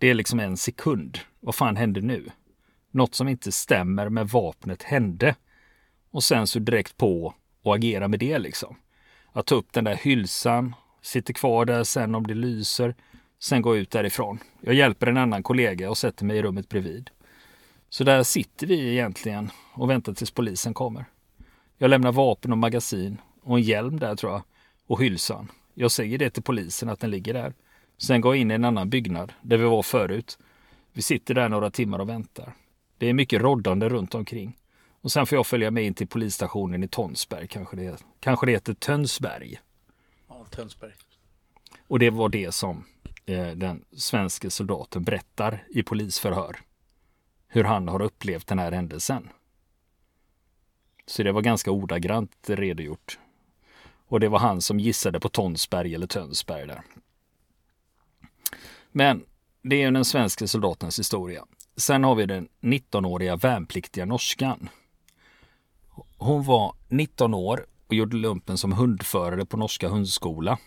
Det 0.00 0.06
är 0.06 0.14
liksom 0.14 0.40
en 0.40 0.56
sekund. 0.56 1.18
Vad 1.40 1.54
fan 1.54 1.76
hände 1.76 2.00
nu? 2.00 2.30
Något 2.90 3.14
som 3.14 3.28
inte 3.28 3.52
stämmer 3.52 4.08
med 4.08 4.28
vapnet 4.28 4.82
hände. 4.82 5.34
Och 6.10 6.24
sen 6.24 6.46
så 6.46 6.58
direkt 6.58 6.96
på 6.96 7.34
och 7.62 7.74
agera 7.74 8.08
med 8.08 8.18
det 8.20 8.38
liksom. 8.38 8.76
Att 9.32 9.46
ta 9.46 9.54
upp 9.54 9.72
den 9.72 9.84
där 9.84 9.94
hylsan, 9.94 10.74
sitter 11.02 11.32
kvar 11.32 11.64
där 11.64 11.84
sen 11.84 12.14
om 12.14 12.26
det 12.26 12.34
lyser, 12.34 12.94
sen 13.38 13.62
gå 13.62 13.76
ut 13.76 13.90
därifrån. 13.90 14.38
Jag 14.60 14.74
hjälper 14.74 15.06
en 15.06 15.16
annan 15.16 15.42
kollega 15.42 15.90
och 15.90 15.98
sätter 15.98 16.24
mig 16.24 16.36
i 16.36 16.42
rummet 16.42 16.68
bredvid. 16.68 17.10
Så 17.88 18.04
där 18.04 18.22
sitter 18.22 18.66
vi 18.66 18.92
egentligen 18.92 19.50
och 19.74 19.90
väntar 19.90 20.12
tills 20.12 20.30
polisen 20.30 20.74
kommer. 20.74 21.04
Jag 21.78 21.90
lämnar 21.90 22.12
vapen 22.12 22.52
och 22.52 22.58
magasin 22.58 23.18
och 23.42 23.58
en 23.58 23.62
hjälm 23.62 23.98
där 23.98 24.16
tror 24.16 24.32
jag 24.32 24.42
och 24.86 25.02
hylsan. 25.02 25.50
Jag 25.74 25.90
säger 25.90 26.18
det 26.18 26.30
till 26.30 26.42
polisen 26.42 26.88
att 26.88 27.00
den 27.00 27.10
ligger 27.10 27.34
där. 27.34 27.54
Sen 28.02 28.20
går 28.20 28.34
jag 28.34 28.40
in 28.40 28.50
i 28.50 28.54
en 28.54 28.64
annan 28.64 28.90
byggnad 28.90 29.32
där 29.42 29.56
vi 29.56 29.64
var 29.64 29.82
förut. 29.82 30.38
Vi 30.92 31.02
sitter 31.02 31.34
där 31.34 31.48
några 31.48 31.70
timmar 31.70 31.98
och 31.98 32.08
väntar. 32.08 32.52
Det 32.98 33.06
är 33.06 33.12
mycket 33.12 33.42
roddande 33.42 33.88
runt 33.88 34.14
omkring. 34.14 34.56
Och 35.00 35.12
sen 35.12 35.26
får 35.26 35.36
jag 35.36 35.46
följa 35.46 35.70
med 35.70 35.84
in 35.84 35.94
till 35.94 36.08
polisstationen 36.08 36.84
i 36.84 36.88
Tonsberg. 36.88 37.48
Kanske 37.48 37.76
det, 37.76 38.04
kanske 38.20 38.46
det 38.46 38.52
heter 38.52 38.74
Tönsberg. 38.74 39.60
Ja, 40.28 40.46
Tönsberg. 40.50 40.92
Och 41.88 41.98
det 41.98 42.10
var 42.10 42.28
det 42.28 42.54
som 42.54 42.84
eh, 43.26 43.48
den 43.48 43.84
svenska 43.96 44.50
soldaten 44.50 45.04
berättar 45.04 45.64
i 45.70 45.82
polisförhör. 45.82 46.56
Hur 47.48 47.64
han 47.64 47.88
har 47.88 48.02
upplevt 48.02 48.46
den 48.46 48.58
här 48.58 48.72
händelsen. 48.72 49.28
Så 51.06 51.22
det 51.22 51.32
var 51.32 51.42
ganska 51.42 51.70
ordagrant 51.70 52.46
redogjort. 52.46 53.18
Och 54.06 54.20
det 54.20 54.28
var 54.28 54.38
han 54.38 54.60
som 54.60 54.80
gissade 54.80 55.20
på 55.20 55.28
Tonsberg 55.28 55.94
eller 55.94 56.06
Tönsberg 56.06 56.66
där. 56.66 56.82
Men 58.92 59.24
det 59.62 59.82
är 59.82 59.90
den 59.90 60.04
svenska 60.04 60.46
soldatens 60.46 60.98
historia. 60.98 61.44
Sen 61.76 62.04
har 62.04 62.14
vi 62.14 62.26
den 62.26 62.48
19-åriga 62.60 63.36
värnpliktiga 63.36 64.04
norskan. 64.04 64.68
Hon 66.16 66.42
var 66.42 66.74
19 66.88 67.34
år 67.34 67.66
och 67.86 67.94
gjorde 67.94 68.16
lumpen 68.16 68.58
som 68.58 68.72
hundförare 68.72 69.46
på 69.46 69.56
norska 69.56 69.88
hundskola. 69.88 70.58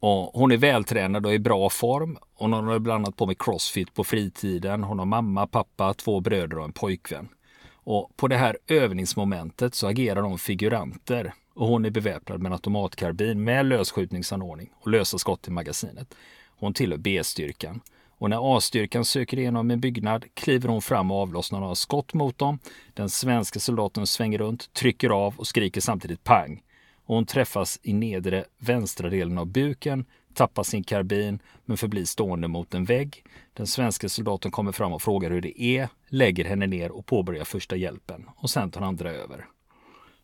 Och 0.00 0.30
hon 0.34 0.52
är 0.52 0.56
vältränad 0.56 1.26
och 1.26 1.34
i 1.34 1.38
bra 1.38 1.70
form. 1.70 2.18
Hon 2.34 2.52
har 2.52 2.78
bland 2.78 3.06
annat 3.06 3.16
på 3.16 3.26
med 3.26 3.38
crossfit 3.38 3.94
på 3.94 4.04
fritiden. 4.04 4.84
Hon 4.84 4.98
har 4.98 5.06
mamma, 5.06 5.46
pappa, 5.46 5.94
två 5.94 6.20
bröder 6.20 6.58
och 6.58 6.64
en 6.64 6.72
pojkvän. 6.72 7.28
Och 7.72 8.16
på 8.16 8.28
det 8.28 8.36
här 8.36 8.58
övningsmomentet 8.66 9.74
så 9.74 9.86
agerar 9.86 10.22
de 10.22 10.38
figuranter 10.38 11.34
och 11.54 11.66
hon 11.66 11.84
är 11.84 11.90
beväpnad 11.90 12.40
med 12.40 12.46
en 12.50 12.52
automatkarbin 12.52 13.44
med 13.44 13.66
lösskjutningsanordning 13.66 14.70
och 14.80 14.90
lösa 14.90 15.18
skott 15.18 15.48
i 15.48 15.50
magasinet. 15.50 16.14
Hon 16.60 16.74
tillhör 16.74 16.98
B-styrkan. 16.98 17.80
Och 18.18 18.30
när 18.30 18.56
A-styrkan 18.56 19.04
söker 19.04 19.38
igenom 19.38 19.70
en 19.70 19.80
byggnad 19.80 20.24
kliver 20.34 20.68
hon 20.68 20.82
fram 20.82 21.10
och 21.10 21.16
avlossar 21.16 21.60
några 21.60 21.74
skott 21.74 22.14
mot 22.14 22.38
dem. 22.38 22.58
Den 22.94 23.10
svenska 23.10 23.60
soldaten 23.60 24.06
svänger 24.06 24.38
runt, 24.38 24.72
trycker 24.72 25.10
av 25.10 25.34
och 25.38 25.46
skriker 25.46 25.80
samtidigt 25.80 26.24
pang. 26.24 26.62
Och 27.04 27.14
hon 27.14 27.26
träffas 27.26 27.80
i 27.82 27.92
nedre 27.92 28.44
vänstra 28.58 29.10
delen 29.10 29.38
av 29.38 29.46
buken, 29.46 30.04
tappar 30.34 30.62
sin 30.62 30.84
karbin 30.84 31.38
men 31.64 31.76
förblir 31.76 32.04
stående 32.04 32.48
mot 32.48 32.74
en 32.74 32.84
vägg. 32.84 33.24
Den 33.54 33.66
svenska 33.66 34.08
soldaten 34.08 34.50
kommer 34.50 34.72
fram 34.72 34.92
och 34.92 35.02
frågar 35.02 35.30
hur 35.30 35.40
det 35.40 35.62
är, 35.62 35.88
lägger 36.08 36.44
henne 36.44 36.66
ner 36.66 36.90
och 36.90 37.06
påbörjar 37.06 37.44
första 37.44 37.76
hjälpen. 37.76 38.28
Och 38.36 38.50
sen 38.50 38.70
tar 38.70 38.80
andra 38.80 39.10
över. 39.10 39.46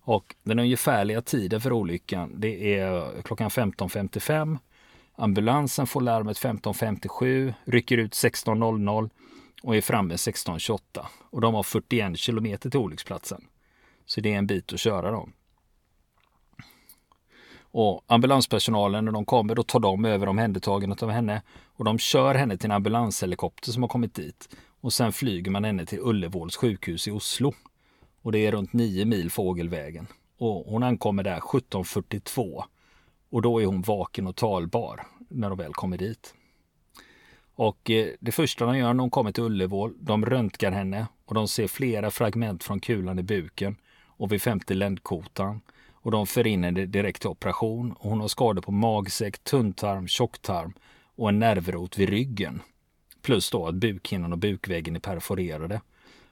Och 0.00 0.34
den 0.42 0.58
ungefärliga 0.58 1.22
tiden 1.22 1.60
för 1.60 1.72
olyckan 1.72 2.32
det 2.36 2.78
är 2.78 3.22
klockan 3.22 3.50
15.55 3.50 4.58
Ambulansen 5.18 5.86
får 5.86 6.00
larmet 6.00 6.38
15.57, 6.38 7.54
rycker 7.64 7.98
ut 7.98 8.12
16.00 8.12 9.10
och 9.62 9.76
är 9.76 9.80
framme 9.80 10.14
16.28. 10.14 11.06
Och 11.30 11.40
de 11.40 11.54
har 11.54 11.62
41 11.62 12.18
kilometer 12.18 12.70
till 12.70 12.80
olycksplatsen. 12.80 13.44
Så 14.06 14.20
det 14.20 14.32
är 14.32 14.38
en 14.38 14.46
bit 14.46 14.72
att 14.72 14.80
köra 14.80 15.10
dem. 15.10 15.32
Och 17.58 18.04
ambulanspersonalen 18.06 19.04
när 19.04 19.12
de 19.12 19.24
kommer 19.24 19.54
då 19.54 19.62
tar 19.62 19.80
de 19.80 20.04
över 20.04 20.28
omhändertagandet 20.28 21.02
av 21.02 21.10
henne 21.10 21.42
och 21.76 21.84
de 21.84 21.98
kör 21.98 22.34
henne 22.34 22.56
till 22.56 22.70
en 22.70 22.76
ambulanshelikopter 22.76 23.72
som 23.72 23.82
har 23.82 23.88
kommit 23.88 24.14
dit. 24.14 24.56
Och 24.80 24.92
sen 24.92 25.12
flyger 25.12 25.50
man 25.50 25.64
henne 25.64 25.86
till 25.86 25.98
Ullevåls 26.02 26.56
sjukhus 26.56 27.08
i 27.08 27.10
Oslo. 27.10 27.54
Och 28.22 28.32
det 28.32 28.38
är 28.38 28.52
runt 28.52 28.72
9 28.72 29.04
mil 29.04 29.30
fågelvägen. 29.30 30.06
Och 30.38 30.64
hon 30.66 30.82
ankommer 30.82 31.22
där 31.22 31.40
17.42. 31.40 32.64
Och 33.30 33.42
då 33.42 33.62
är 33.62 33.66
hon 33.66 33.82
vaken 33.82 34.26
och 34.26 34.36
talbar 34.36 35.06
när 35.28 35.48
de 35.48 35.58
väl 35.58 35.72
kommer 35.72 35.98
dit. 35.98 36.34
Och 37.54 37.90
eh, 37.90 38.08
det 38.20 38.32
första 38.32 38.66
de 38.66 38.78
gör 38.78 38.94
när 38.94 39.00
hon 39.00 39.10
kommer 39.10 39.32
till 39.32 39.44
Ullevål, 39.44 39.94
de 40.00 40.26
röntgar 40.26 40.72
henne 40.72 41.06
och 41.24 41.34
de 41.34 41.48
ser 41.48 41.68
flera 41.68 42.10
fragment 42.10 42.64
från 42.64 42.80
kulan 42.80 43.18
i 43.18 43.22
buken 43.22 43.76
och 44.06 44.32
vid 44.32 44.42
femte 44.42 44.74
ländkotan. 44.74 45.60
Och 45.92 46.10
de 46.10 46.26
för 46.26 46.46
in 46.46 46.64
henne 46.64 46.86
direkt 46.86 47.20
till 47.20 47.30
operation. 47.30 47.92
Och 47.92 48.10
hon 48.10 48.20
har 48.20 48.28
skador 48.28 48.62
på 48.62 48.72
magsäck, 48.72 49.38
tunntarm, 49.38 50.08
tjocktarm 50.08 50.72
och 51.16 51.28
en 51.28 51.38
nervrot 51.38 51.98
vid 51.98 52.08
ryggen. 52.08 52.62
Plus 53.22 53.50
då 53.50 53.66
att 53.66 53.74
bukhinnan 53.74 54.32
och 54.32 54.38
bukväggen 54.38 54.96
är 54.96 55.00
perforerade. 55.00 55.80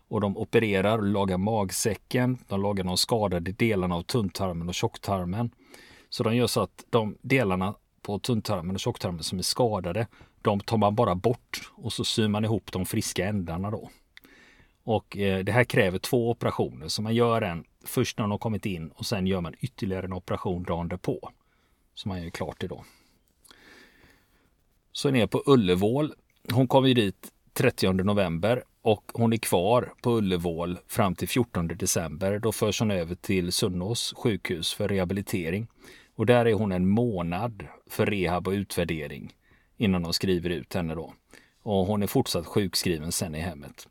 Och 0.09 0.21
de 0.21 0.37
opererar 0.37 0.99
och 0.99 1.05
lagar 1.05 1.39
magsäcken, 1.39 2.39
de 2.49 2.63
lagar 2.63 2.85
de 2.85 2.97
skadade 2.97 3.53
delarna 3.53 3.95
av 3.95 4.03
tunntarmen 4.03 4.69
och 4.69 4.75
tjocktarmen. 4.75 5.51
Så 6.15 6.23
de 6.23 6.37
gör 6.37 6.47
så 6.47 6.61
att 6.61 6.85
de 6.91 7.17
delarna 7.23 7.75
på 8.03 8.19
tunntarmen 8.19 8.77
och 8.77 8.81
tjocktarmen 8.81 9.23
som 9.23 9.39
är 9.39 9.43
skadade, 9.43 10.07
de 10.43 10.61
tar 10.61 10.77
man 10.77 10.95
bara 10.95 11.15
bort 11.15 11.73
och 11.75 11.93
så 11.93 12.05
syr 12.05 12.29
man 12.29 12.45
ihop 12.45 12.73
de 12.73 12.87
friska 12.87 13.27
ändarna 13.27 13.71
då. 13.71 13.91
Och 14.85 15.17
eh, 15.17 15.45
det 15.45 15.53
här 15.53 15.65
kräver 15.65 15.99
två 15.99 16.31
operationer, 16.31 16.89
så 16.89 17.03
man 17.03 17.15
gör 17.15 17.43
en 17.43 17.65
först 17.85 18.19
när 18.19 18.23
de 18.23 18.31
har 18.31 18.39
kommit 18.39 18.67
in 18.67 18.89
och 18.89 19.07
sen 19.07 19.27
gör 19.27 19.41
man 19.41 19.55
ytterligare 19.61 20.07
en 20.07 20.13
operation 20.13 20.63
dagen 20.63 20.89
därpå. 20.89 21.31
Så 21.95 22.09
man 22.09 22.23
gör 22.23 22.31
klart 22.31 22.61
det 22.61 22.69
då. 22.69 22.85
Så 24.93 25.11
ner 25.11 25.27
på 25.27 25.43
Ullevål. 25.47 26.15
Hon 26.53 26.69
kommer 26.69 26.89
ju 26.89 26.95
dit 26.95 27.33
30 27.53 27.93
november 27.93 28.65
och 28.83 29.11
hon 29.15 29.33
är 29.33 29.37
kvar 29.37 29.93
på 30.03 30.11
Ullevål 30.11 30.79
fram 30.87 31.15
till 31.15 31.29
14 31.29 31.69
december. 31.69 32.39
Då 32.39 32.53
förs 32.53 32.81
hon 32.81 32.91
över 32.91 33.15
till 33.15 33.53
Sunnås 33.53 34.15
sjukhus 34.17 34.75
för 34.75 34.89
rehabilitering. 34.89 35.69
Och 36.15 36.27
där 36.27 36.47
är 36.47 36.55
hon 36.55 36.73
en 36.73 36.89
månad 36.89 37.67
för 37.87 38.07
rehab 38.07 38.49
och 38.49 38.53
utvärdering 38.53 39.35
innan 39.77 40.03
de 40.03 40.13
skriver 40.13 40.51
ut 40.51 40.75
henne 40.75 40.95
då. 40.95 41.13
Och 41.63 41.87
hon 41.87 42.03
är 42.03 42.07
fortsatt 42.07 42.47
sjukskriven 42.47 43.13
sen 43.13 43.35
i 43.35 43.41
hemmet. 43.41 43.89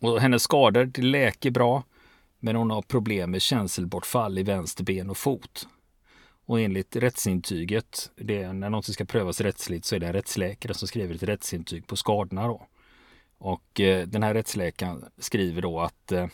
Och 0.00 0.20
hennes 0.20 0.42
skador 0.42 0.84
det 0.84 1.02
läker 1.02 1.50
bra, 1.50 1.82
men 2.38 2.56
hon 2.56 2.70
har 2.70 2.82
problem 2.82 3.30
med 3.30 3.42
känselbortfall 3.42 4.38
i 4.38 4.42
vänster 4.42 4.84
ben 4.84 5.10
och 5.10 5.16
fot. 5.16 5.68
Och 6.46 6.60
enligt 6.60 6.96
rättsintyget, 6.96 8.10
det 8.16 8.52
när 8.52 8.70
något 8.70 8.84
ska 8.84 9.04
prövas 9.04 9.40
rättsligt 9.40 9.84
så 9.84 9.96
är 9.96 10.00
det 10.00 10.06
en 10.06 10.12
rättsläkare 10.12 10.74
som 10.74 10.88
skriver 10.88 11.14
ett 11.14 11.22
rättsintyg 11.22 11.86
på 11.86 11.96
skadorna. 11.96 12.46
Då. 12.46 12.66
Och 13.38 13.80
eh, 13.80 14.06
den 14.06 14.22
här 14.22 14.34
rättsläkaren 14.34 15.04
skriver 15.18 15.62
då 15.62 15.80
att 15.80 16.12
eh, 16.12 16.26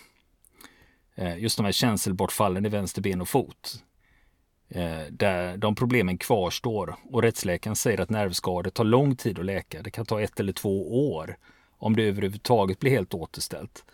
eh 1.14 1.38
just 1.38 1.56
de 1.56 1.64
här 1.64 1.72
känselbortfallen 1.72 2.66
i 2.66 2.68
vänster 2.68 3.02
ben 3.02 3.20
och 3.20 3.28
fot, 3.28 3.84
Eh, 4.70 5.02
där 5.10 5.56
de 5.56 5.74
problemen 5.74 6.18
kvarstår 6.18 6.96
och 7.10 7.22
rättsläkaren 7.22 7.76
säger 7.76 8.00
att 8.00 8.10
nervskador 8.10 8.70
tar 8.70 8.84
lång 8.84 9.16
tid 9.16 9.38
att 9.38 9.44
läka. 9.44 9.82
Det 9.82 9.90
kan 9.90 10.06
ta 10.06 10.20
ett 10.20 10.40
eller 10.40 10.52
två 10.52 11.10
år 11.14 11.36
om 11.78 11.96
det 11.96 12.02
överhuvudtaget 12.02 12.78
blir 12.78 12.90
helt 12.90 13.14
återställt. 13.14 13.84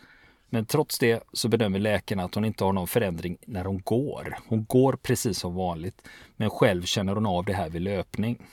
Men 0.48 0.66
trots 0.66 0.98
det 0.98 1.22
så 1.32 1.48
bedömer 1.48 1.78
läkarna 1.78 2.24
att 2.24 2.34
hon 2.34 2.44
inte 2.44 2.64
har 2.64 2.72
någon 2.72 2.86
förändring 2.86 3.36
när 3.46 3.64
hon 3.64 3.80
går. 3.84 4.38
Hon 4.48 4.64
går 4.64 4.92
precis 4.92 5.38
som 5.38 5.54
vanligt, 5.54 6.08
men 6.36 6.50
själv 6.50 6.82
känner 6.82 7.14
hon 7.14 7.26
av 7.26 7.44
det 7.44 7.52
här 7.52 7.70
vid 7.70 7.82
löpning. 7.82 8.46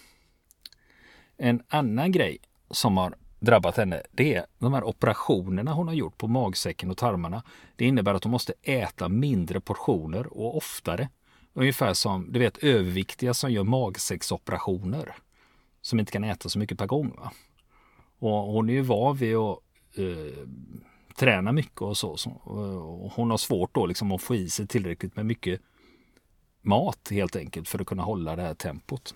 En 1.37 1.63
annan 1.67 2.11
grej 2.11 2.37
som 2.71 2.97
har 2.97 3.15
drabbat 3.39 3.77
henne, 3.77 4.01
det 4.11 4.35
är 4.35 4.45
de 4.59 4.73
här 4.73 4.83
operationerna 4.83 5.73
hon 5.73 5.87
har 5.87 5.95
gjort 5.95 6.17
på 6.17 6.27
magsäcken 6.27 6.91
och 6.91 6.97
tarmarna. 6.97 7.43
Det 7.75 7.85
innebär 7.85 8.13
att 8.13 8.23
hon 8.23 8.31
måste 8.31 8.53
äta 8.61 9.09
mindre 9.09 9.59
portioner 9.59 10.37
och 10.37 10.57
oftare. 10.57 11.09
Ungefär 11.53 11.93
som 11.93 12.31
du 12.31 12.39
vet 12.39 12.57
överviktiga 12.57 13.33
som 13.33 13.51
gör 13.51 13.63
magsäcksoperationer. 13.63 15.15
Som 15.81 15.99
inte 15.99 16.11
kan 16.11 16.23
äta 16.23 16.49
så 16.49 16.59
mycket 16.59 16.77
per 16.77 16.87
gång. 16.87 17.15
Va? 17.17 17.31
Och 18.19 18.53
hon 18.53 18.69
är 18.69 18.73
ju 18.73 18.81
van 18.81 19.17
vid 19.17 19.35
att 19.35 19.59
eh, 19.97 20.47
träna 21.15 21.51
mycket 21.51 21.81
och 21.81 21.97
så. 21.97 22.17
så 22.17 22.29
och 22.29 23.11
hon 23.11 23.31
har 23.31 23.37
svårt 23.37 23.75
då 23.75 23.85
liksom 23.85 24.11
att 24.11 24.21
få 24.21 24.35
i 24.35 24.49
sig 24.49 24.67
tillräckligt 24.67 25.15
med 25.15 25.25
mycket 25.25 25.61
mat 26.61 27.07
helt 27.11 27.35
enkelt 27.35 27.69
för 27.69 27.79
att 27.79 27.87
kunna 27.87 28.03
hålla 28.03 28.35
det 28.35 28.41
här 28.41 28.53
tempot. 28.53 29.15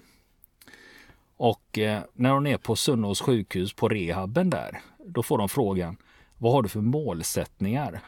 Och 1.37 1.79
eh, 1.79 2.01
när 2.13 2.31
hon 2.31 2.47
är 2.47 2.57
på 2.57 2.75
Sunnås 2.75 3.21
sjukhus 3.21 3.73
på 3.73 3.89
rehaben 3.89 4.49
där, 4.49 4.81
då 5.05 5.23
får 5.23 5.37
de 5.37 5.49
frågan 5.49 5.97
vad 6.37 6.53
har 6.53 6.63
du 6.63 6.69
för 6.69 6.81
målsättningar? 6.81 8.01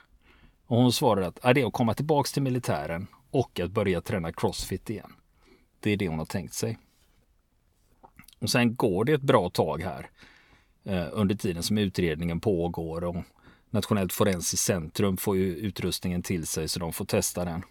Och 0.66 0.78
hon 0.78 0.92
svarar 0.92 1.22
att 1.22 1.40
ah, 1.42 1.54
det 1.54 1.62
är 1.62 1.66
att 1.66 1.74
komma 1.74 1.94
tillbaks 1.94 2.34
till 2.34 2.44
militären 2.44 3.08
och 3.32 3.60
att 3.60 3.72
börja 3.72 4.02
träna 4.02 4.32
crossfit 4.32 4.90
igen. 4.90 5.14
Det 5.80 5.92
är 5.92 5.98
det 5.98 6.08
hon 6.08 6.20
har 6.20 6.26
tänkt 6.26 6.54
sig. 6.54 6.78
Och 8.40 8.50
sen 8.50 8.76
går 8.76 9.06
det 9.06 9.14
ett 9.14 9.22
bra 9.22 9.50
tag 9.50 9.82
här 9.82 10.10
eh, 10.84 11.08
under 11.12 11.36
tiden 11.36 11.64
som 11.64 11.78
utredningen 11.78 12.40
pågår 12.40 13.04
och 13.04 13.16
Nationellt 13.72 14.14
forensiskt 14.14 14.66
centrum 14.66 15.18
får 15.18 15.38
ju 15.38 15.56
utrustningen 15.56 16.24
till 16.24 16.48
sig 16.48 16.68
så 16.68 16.80
de 16.80 16.94
får 16.94 17.06
testa 17.06 17.46
den. 17.46 17.64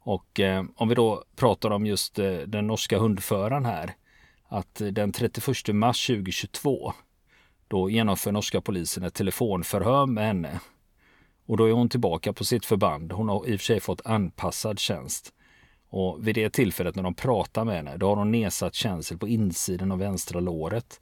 Och 0.00 0.40
eh, 0.40 0.64
om 0.76 0.88
vi 0.88 0.94
då 0.94 1.24
pratar 1.36 1.70
om 1.70 1.86
just 1.86 2.18
eh, 2.18 2.32
den 2.32 2.66
norska 2.66 2.98
hundföraren 2.98 3.64
här. 3.64 3.94
Att 4.48 4.80
eh, 4.80 4.88
den 4.88 5.12
31 5.12 5.74
mars 5.74 6.06
2022 6.06 6.92
då 7.68 7.90
genomför 7.90 8.32
norska 8.32 8.60
polisen 8.60 9.04
ett 9.04 9.14
telefonförhör 9.14 10.06
med 10.06 10.26
henne. 10.26 10.60
Och 11.48 11.56
då 11.56 11.64
är 11.64 11.72
hon 11.72 11.88
tillbaka 11.88 12.32
på 12.32 12.44
sitt 12.44 12.66
förband. 12.66 13.12
Hon 13.12 13.28
har 13.28 13.48
i 13.48 13.56
och 13.56 13.60
för 13.60 13.64
sig 13.64 13.80
fått 13.80 14.06
anpassad 14.06 14.78
tjänst. 14.78 15.32
Och 15.88 16.28
vid 16.28 16.34
det 16.34 16.50
tillfället 16.50 16.94
när 16.94 17.02
de 17.02 17.14
pratar 17.14 17.64
med 17.64 17.76
henne, 17.76 17.96
då 17.96 18.08
har 18.08 18.16
hon 18.16 18.30
nedsatt 18.30 18.74
känsel 18.74 19.18
på 19.18 19.28
insidan 19.28 19.92
av 19.92 19.98
vänstra 19.98 20.40
låret. 20.40 21.00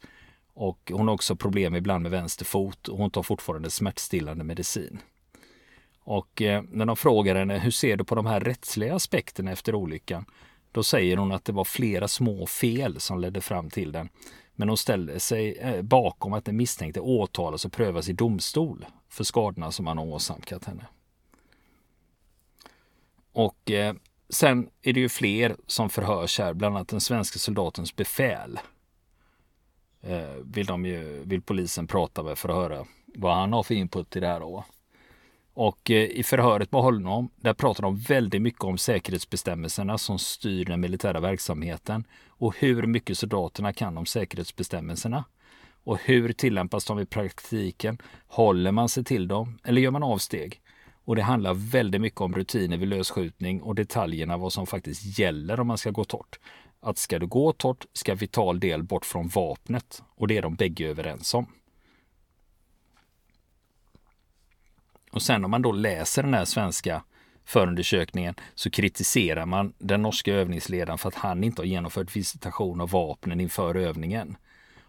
Och 0.55 0.93
hon 0.95 1.09
har 1.09 1.15
också 1.15 1.37
problem 1.37 1.75
ibland 1.75 2.03
med 2.03 2.11
vänster 2.11 2.45
fot 2.45 2.89
och 2.89 2.99
hon 2.99 3.11
tar 3.11 3.23
fortfarande 3.23 3.71
smärtstillande 3.71 4.45
medicin. 4.45 4.99
Och 6.01 6.43
eh, 6.43 6.63
när 6.71 6.87
de 6.87 6.97
frågar 6.97 7.35
henne 7.35 7.59
hur 7.59 7.71
ser 7.71 7.97
du 7.97 8.05
på 8.05 8.15
de 8.15 8.27
här 8.27 8.41
rättsliga 8.41 8.95
aspekterna 8.95 9.53
efter 9.53 9.75
olyckan? 9.75 10.25
Då 10.73 10.83
säger 10.83 11.17
hon 11.17 11.33
att 11.33 11.45
det 11.45 11.53
var 11.53 11.65
flera 11.65 12.09
små 12.09 12.47
fel 12.47 13.01
som 13.01 13.21
ledde 13.21 13.41
fram 13.41 13.71
till 13.71 13.93
den. 13.93 14.09
Men 14.55 14.69
hon 14.69 14.79
ställer 14.79 15.19
sig 15.19 15.59
eh, 15.59 15.83
bakom 15.83 16.33
att 16.33 16.45
den 16.45 16.57
misstänkte 16.57 17.01
åtalas 17.01 17.65
och 17.65 17.73
prövas 17.73 18.09
i 18.09 18.13
domstol 18.13 18.87
för 19.17 19.25
skadorna 19.25 19.73
som 19.73 19.87
han 19.87 19.99
har 19.99 20.05
åsamkat 20.05 20.65
henne. 20.65 20.87
Och 23.33 23.71
eh, 23.71 23.95
sen 24.29 24.69
är 24.83 24.93
det 24.93 25.01
ju 25.01 25.09
fler 25.09 25.57
som 25.67 25.91
förhörs 25.91 26.39
här, 26.39 26.55
bland 26.55 26.77
annat 26.77 26.89
den 26.89 27.01
svenska 27.01 27.39
soldatens 27.39 27.97
befäl 27.97 28.59
eh, 30.03 30.35
vill, 30.45 30.67
de 30.67 30.87
ju, 30.87 31.23
vill 31.25 31.43
polisen 31.43 31.87
prata 31.87 32.23
med 32.23 32.39
för 32.39 32.49
att 32.49 32.55
höra 32.55 32.87
vad 33.07 33.35
han 33.35 33.53
har 33.53 33.63
för 33.63 33.75
input 33.75 34.17
i 34.17 34.21
det 34.21 34.27
här. 34.27 34.41
Då. 34.41 34.65
Och 35.55 35.91
eh, 35.91 36.05
i 36.05 36.23
förhöret 36.23 36.73
med 36.73 36.83
honom, 36.83 37.31
där 37.37 37.55
pratar 37.55 37.83
de 37.83 37.97
väldigt 37.97 38.43
mycket 38.43 38.65
om 38.65 38.79
säkerhetsbestämmelserna 38.79 39.99
som 39.99 40.19
styr 40.19 40.65
den 40.65 40.81
militära 40.81 41.21
verksamheten 41.21 42.05
och 42.27 42.57
hur 42.57 42.87
mycket 42.87 43.19
soldaterna 43.19 43.73
kan 43.73 43.99
om 43.99 44.07
säkerhetsbestämmelserna. 44.07 45.25
Och 45.87 45.99
hur 46.05 46.33
tillämpas 46.33 46.85
de 46.85 47.01
i 47.01 47.07
praktiken? 47.07 47.99
Håller 48.27 48.73
man 48.73 48.89
sig 48.89 49.05
till 49.05 49.29
dem 49.29 49.59
eller 49.65 49.81
gör 49.81 49.91
man 49.91 50.03
avsteg? 50.03 50.61
Och 51.05 51.17
det 51.17 51.23
handlar 51.23 51.55
väldigt 51.55 52.01
mycket 52.01 52.21
om 52.21 52.35
rutiner 52.35 52.77
vid 52.77 52.89
lösskjutning 52.89 53.63
och 53.63 53.75
detaljerna 53.75 54.37
vad 54.37 54.53
som 54.53 54.67
faktiskt 54.67 55.19
gäller 55.19 55.61
om 55.61 55.67
man 55.67 55.79
ska 55.79 55.91
gå 55.91 56.05
torrt 56.05 56.39
att 56.81 56.99
ska 56.99 57.19
du 57.19 57.27
gå 57.27 57.53
torrt 57.53 57.87
ska 57.93 58.15
vital 58.15 58.61
del 58.61 58.83
bort 58.83 59.07
från 59.07 59.29
vapnet 59.29 60.03
och 60.15 60.29
det 60.29 60.37
är 60.37 60.43
de 60.43 60.55
bägge 60.55 60.87
överens 60.87 61.35
om. 61.35 61.47
Och 65.13 65.23
sen 65.23 65.45
om 65.45 65.51
man 65.51 65.63
då 65.63 65.73
läser 65.73 66.23
den 66.23 66.35
här 66.35 66.45
svenska 66.45 67.03
förundersökningen 67.45 68.35
så 68.55 68.71
kritiserar 68.71 69.47
man 69.47 69.73
den 69.79 70.03
norska 70.03 70.35
övningsledaren 70.35 70.99
för 70.99 71.09
att 71.09 71.15
han 71.15 71.45
inte 71.45 71.63
har 71.63 71.67
genomfört 71.67 72.17
visitation 72.17 72.81
av 72.81 72.91
vapnen 72.91 73.41
inför 73.41 73.75
övningen. 73.75 74.37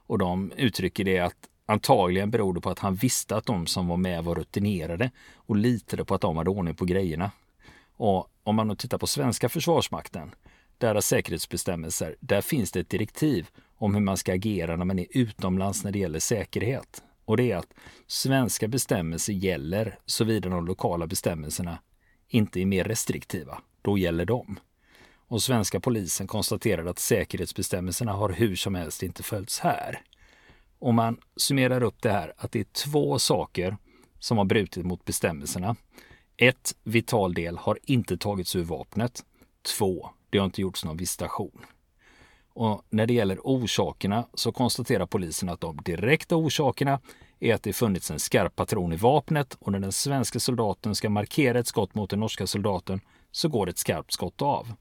Och 0.07 0.17
de 0.17 0.51
uttrycker 0.51 1.03
det 1.03 1.19
att 1.19 1.35
antagligen 1.65 2.31
beror 2.31 2.53
det 2.53 2.61
på 2.61 2.69
att 2.69 2.79
han 2.79 2.95
visste 2.95 3.35
att 3.35 3.45
de 3.45 3.67
som 3.67 3.87
var 3.87 3.97
med 3.97 4.23
var 4.23 4.35
rutinerade 4.35 5.11
och 5.35 5.55
litade 5.55 6.05
på 6.05 6.15
att 6.15 6.21
de 6.21 6.37
hade 6.37 6.49
ordning 6.49 6.75
på 6.75 6.85
grejerna. 6.85 7.31
Och 7.97 8.27
om 8.43 8.55
man 8.55 8.67
då 8.67 8.75
tittar 8.75 8.97
på 8.97 9.07
svenska 9.07 9.49
försvarsmakten 9.49 10.35
deras 10.77 11.07
säkerhetsbestämmelser, 11.07 12.15
där 12.19 12.41
finns 12.41 12.71
det 12.71 12.79
ett 12.79 12.89
direktiv 12.89 13.47
om 13.77 13.93
hur 13.93 14.01
man 14.01 14.17
ska 14.17 14.33
agera 14.33 14.75
när 14.75 14.85
man 14.85 14.99
är 14.99 15.07
utomlands 15.09 15.83
när 15.83 15.91
det 15.91 15.99
gäller 15.99 16.19
säkerhet. 16.19 17.03
Och 17.25 17.37
det 17.37 17.51
är 17.51 17.57
att 17.57 17.73
svenska 18.07 18.67
bestämmelser 18.67 19.33
gäller 19.33 19.99
såvida 20.05 20.49
de 20.49 20.65
lokala 20.65 21.07
bestämmelserna 21.07 21.79
inte 22.27 22.61
är 22.61 22.65
mer 22.65 22.83
restriktiva, 22.83 23.61
då 23.81 23.97
gäller 23.97 24.25
de. 24.25 24.59
Och 25.27 25.43
svenska 25.43 25.79
polisen 25.79 26.27
konstaterade 26.27 26.89
att 26.89 26.99
säkerhetsbestämmelserna 26.99 28.13
har 28.13 28.29
hur 28.29 28.55
som 28.55 28.75
helst 28.75 29.03
inte 29.03 29.23
följts 29.23 29.59
här. 29.59 30.01
Om 30.79 30.95
man 30.95 31.17
summerar 31.35 31.83
upp 31.83 32.01
det 32.01 32.11
här 32.11 32.33
att 32.37 32.51
det 32.51 32.59
är 32.59 32.63
två 32.63 33.19
saker 33.19 33.77
som 34.19 34.37
har 34.37 34.45
brutit 34.45 34.85
mot 34.85 35.05
bestämmelserna. 35.05 35.75
Ett, 36.37 36.75
vital 36.83 37.33
del 37.33 37.57
har 37.57 37.79
inte 37.83 38.17
tagits 38.17 38.55
ur 38.55 38.63
vapnet. 38.63 39.23
Två, 39.77 40.09
det 40.29 40.37
har 40.37 40.45
inte 40.45 40.61
gjorts 40.61 40.85
någon 40.85 40.97
visitation. 40.97 41.65
Och 42.53 42.85
när 42.89 43.07
det 43.07 43.13
gäller 43.13 43.39
orsakerna 43.43 44.27
så 44.33 44.51
konstaterar 44.51 45.05
polisen 45.05 45.49
att 45.49 45.61
de 45.61 45.77
direkta 45.77 46.35
orsakerna 46.35 46.99
är 47.39 47.53
att 47.53 47.63
det 47.63 47.73
funnits 47.73 48.11
en 48.11 48.19
skarp 48.19 48.55
patron 48.55 48.93
i 48.93 48.95
vapnet 48.95 49.57
och 49.59 49.71
när 49.71 49.79
den 49.79 49.91
svenska 49.91 50.39
soldaten 50.39 50.95
ska 50.95 51.09
markera 51.09 51.59
ett 51.59 51.67
skott 51.67 51.95
mot 51.95 52.09
den 52.09 52.19
norska 52.19 52.47
soldaten 52.47 53.01
så 53.31 53.49
går 53.49 53.69
ett 53.69 53.77
skarpt 53.77 54.13
skott 54.13 54.41
av. 54.41 54.73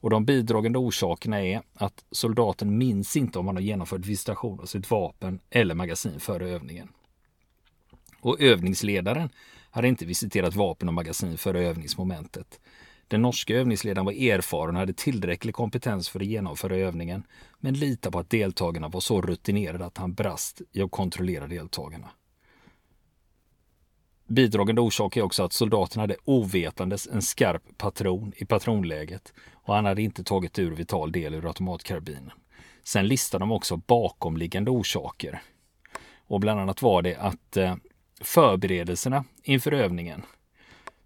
Och 0.00 0.10
de 0.10 0.24
bidragande 0.24 0.78
orsakerna 0.78 1.42
är 1.42 1.62
att 1.74 2.04
soldaten 2.10 2.78
minns 2.78 3.16
inte 3.16 3.38
om 3.38 3.46
han 3.46 3.56
har 3.56 3.62
genomfört 3.62 4.06
visitation 4.06 4.60
av 4.60 4.66
sitt 4.66 4.90
vapen 4.90 5.40
eller 5.50 5.74
magasin 5.74 6.20
före 6.20 6.48
övningen. 6.48 6.88
Och 8.20 8.40
övningsledaren 8.40 9.28
hade 9.70 9.88
inte 9.88 10.06
visiterat 10.06 10.54
vapen 10.54 10.88
och 10.88 10.94
magasin 10.94 11.38
före 11.38 11.66
övningsmomentet. 11.66 12.60
Den 13.08 13.22
norska 13.22 13.54
övningsledaren 13.54 14.06
var 14.06 14.12
erfaren 14.12 14.74
och 14.74 14.80
hade 14.80 14.92
tillräcklig 14.92 15.54
kompetens 15.54 16.08
för 16.08 16.20
att 16.20 16.26
genomföra 16.26 16.76
övningen, 16.76 17.22
men 17.60 17.74
litar 17.74 18.10
på 18.10 18.18
att 18.18 18.30
deltagarna 18.30 18.88
var 18.88 19.00
så 19.00 19.22
rutinerade 19.22 19.86
att 19.86 19.98
han 19.98 20.14
brast 20.14 20.60
i 20.72 20.82
att 20.82 20.90
kontrollera 20.90 21.46
deltagarna. 21.46 22.10
Bidragande 24.28 24.80
orsak 24.80 25.16
är 25.16 25.22
också 25.22 25.42
att 25.42 25.52
soldaten 25.52 26.00
hade 26.00 26.16
ovetandes 26.24 27.06
en 27.06 27.22
skarp 27.22 27.62
patron 27.78 28.32
i 28.36 28.44
patronläget 28.44 29.32
och 29.52 29.74
han 29.74 29.84
hade 29.84 30.02
inte 30.02 30.24
tagit 30.24 30.58
ur 30.58 30.70
vital 30.70 31.12
del 31.12 31.34
ur 31.34 31.46
automatkarbinen. 31.46 32.30
Sen 32.84 33.08
listar 33.08 33.38
de 33.38 33.52
också 33.52 33.76
bakomliggande 33.76 34.70
orsaker. 34.70 35.42
Och 36.26 36.40
bland 36.40 36.60
annat 36.60 36.82
var 36.82 37.02
det 37.02 37.16
att 37.16 37.56
eh, 37.56 37.76
förberedelserna 38.20 39.24
inför 39.42 39.72
övningen 39.72 40.22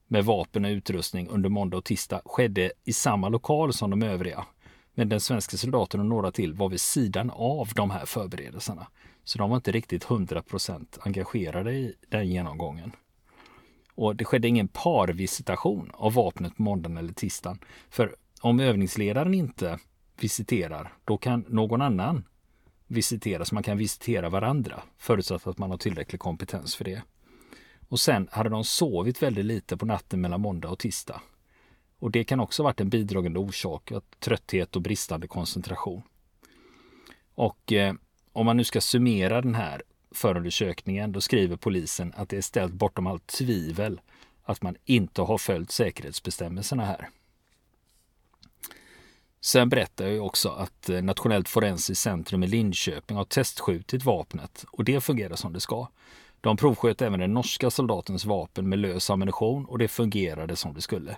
med 0.06 0.24
vapen 0.24 0.64
och 0.64 0.70
utrustning 0.70 1.28
under 1.28 1.48
måndag 1.48 1.76
och 1.76 1.84
tisdag 1.84 2.22
skedde 2.24 2.72
i 2.84 2.92
samma 2.92 3.28
lokal 3.28 3.72
som 3.72 3.90
de 3.90 4.02
övriga. 4.02 4.46
Men 4.94 5.08
den 5.08 5.20
svenska 5.20 5.56
soldaten 5.56 6.00
och 6.00 6.06
några 6.06 6.32
till 6.32 6.54
var 6.54 6.68
vid 6.68 6.80
sidan 6.80 7.30
av 7.30 7.68
de 7.74 7.90
här 7.90 8.06
förberedelserna. 8.06 8.86
Så 9.24 9.38
de 9.38 9.50
var 9.50 9.56
inte 9.56 9.72
riktigt 9.72 10.06
100% 10.06 10.98
engagerade 11.00 11.72
i 11.72 11.94
den 12.08 12.28
genomgången. 12.28 12.92
Och 14.00 14.16
det 14.16 14.24
skedde 14.24 14.48
ingen 14.48 14.68
parvisitation 14.68 15.90
av 15.94 16.12
vapnet 16.12 16.56
på 16.56 16.62
måndagen 16.62 16.96
eller 16.96 17.12
tisdagen. 17.12 17.58
För 17.90 18.16
om 18.40 18.60
övningsledaren 18.60 19.34
inte 19.34 19.78
visiterar, 20.20 20.92
då 21.04 21.18
kan 21.18 21.44
någon 21.48 21.82
annan 21.82 22.24
visitera, 22.86 23.44
så 23.44 23.54
man 23.54 23.62
kan 23.62 23.78
visitera 23.78 24.28
varandra, 24.28 24.82
förutsatt 24.98 25.46
att 25.46 25.58
man 25.58 25.70
har 25.70 25.78
tillräcklig 25.78 26.20
kompetens 26.20 26.76
för 26.76 26.84
det. 26.84 27.02
Och 27.88 28.00
sen 28.00 28.28
hade 28.32 28.48
de 28.48 28.64
sovit 28.64 29.22
väldigt 29.22 29.44
lite 29.44 29.76
på 29.76 29.86
natten 29.86 30.20
mellan 30.20 30.40
måndag 30.40 30.68
och 30.68 30.78
tisdag. 30.78 31.20
Och 31.98 32.10
det 32.10 32.24
kan 32.24 32.40
också 32.40 32.62
ha 32.62 32.64
varit 32.64 32.80
en 32.80 32.90
bidragande 32.90 33.38
orsak, 33.38 33.92
att 33.92 34.20
trötthet 34.20 34.76
och 34.76 34.82
bristande 34.82 35.26
koncentration. 35.26 36.02
Och 37.34 37.72
eh, 37.72 37.94
om 38.32 38.46
man 38.46 38.56
nu 38.56 38.64
ska 38.64 38.80
summera 38.80 39.42
den 39.42 39.54
här 39.54 39.82
förundersökningen, 40.14 41.12
då 41.12 41.20
skriver 41.20 41.56
polisen 41.56 42.12
att 42.16 42.28
det 42.28 42.36
är 42.36 42.42
ställt 42.42 42.72
bortom 42.72 43.06
allt 43.06 43.26
tvivel 43.26 44.00
att 44.42 44.62
man 44.62 44.76
inte 44.84 45.22
har 45.22 45.38
följt 45.38 45.70
säkerhetsbestämmelserna 45.70 46.84
här. 46.84 47.08
Sen 49.40 49.68
berättar 49.68 50.06
jag 50.06 50.26
också 50.26 50.48
att 50.48 50.88
eh, 50.88 51.02
Nationellt 51.02 51.48
forensiskt 51.48 52.02
centrum 52.02 52.42
i 52.42 52.46
Linköping 52.46 53.16
har 53.16 53.24
testskjutit 53.24 54.04
vapnet 54.04 54.64
och 54.70 54.84
det 54.84 55.00
fungerar 55.00 55.36
som 55.36 55.52
det 55.52 55.60
ska. 55.60 55.88
De 56.40 56.56
provsköt 56.56 57.02
även 57.02 57.20
den 57.20 57.34
norska 57.34 57.70
soldatens 57.70 58.24
vapen 58.24 58.68
med 58.68 58.78
lös 58.78 59.10
ammunition 59.10 59.64
och 59.64 59.78
det 59.78 59.88
fungerade 59.88 60.56
som 60.56 60.74
det 60.74 60.80
skulle. 60.80 61.16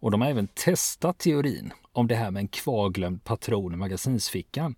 Och 0.00 0.10
de 0.10 0.20
har 0.20 0.28
även 0.28 0.48
testat 0.48 1.18
teorin 1.18 1.72
om 1.92 2.06
det 2.06 2.14
här 2.14 2.30
med 2.30 2.40
en 2.40 2.48
kvarglömd 2.48 3.24
patron 3.24 3.74
i 3.74 3.76
magasinsfickan 3.76 4.74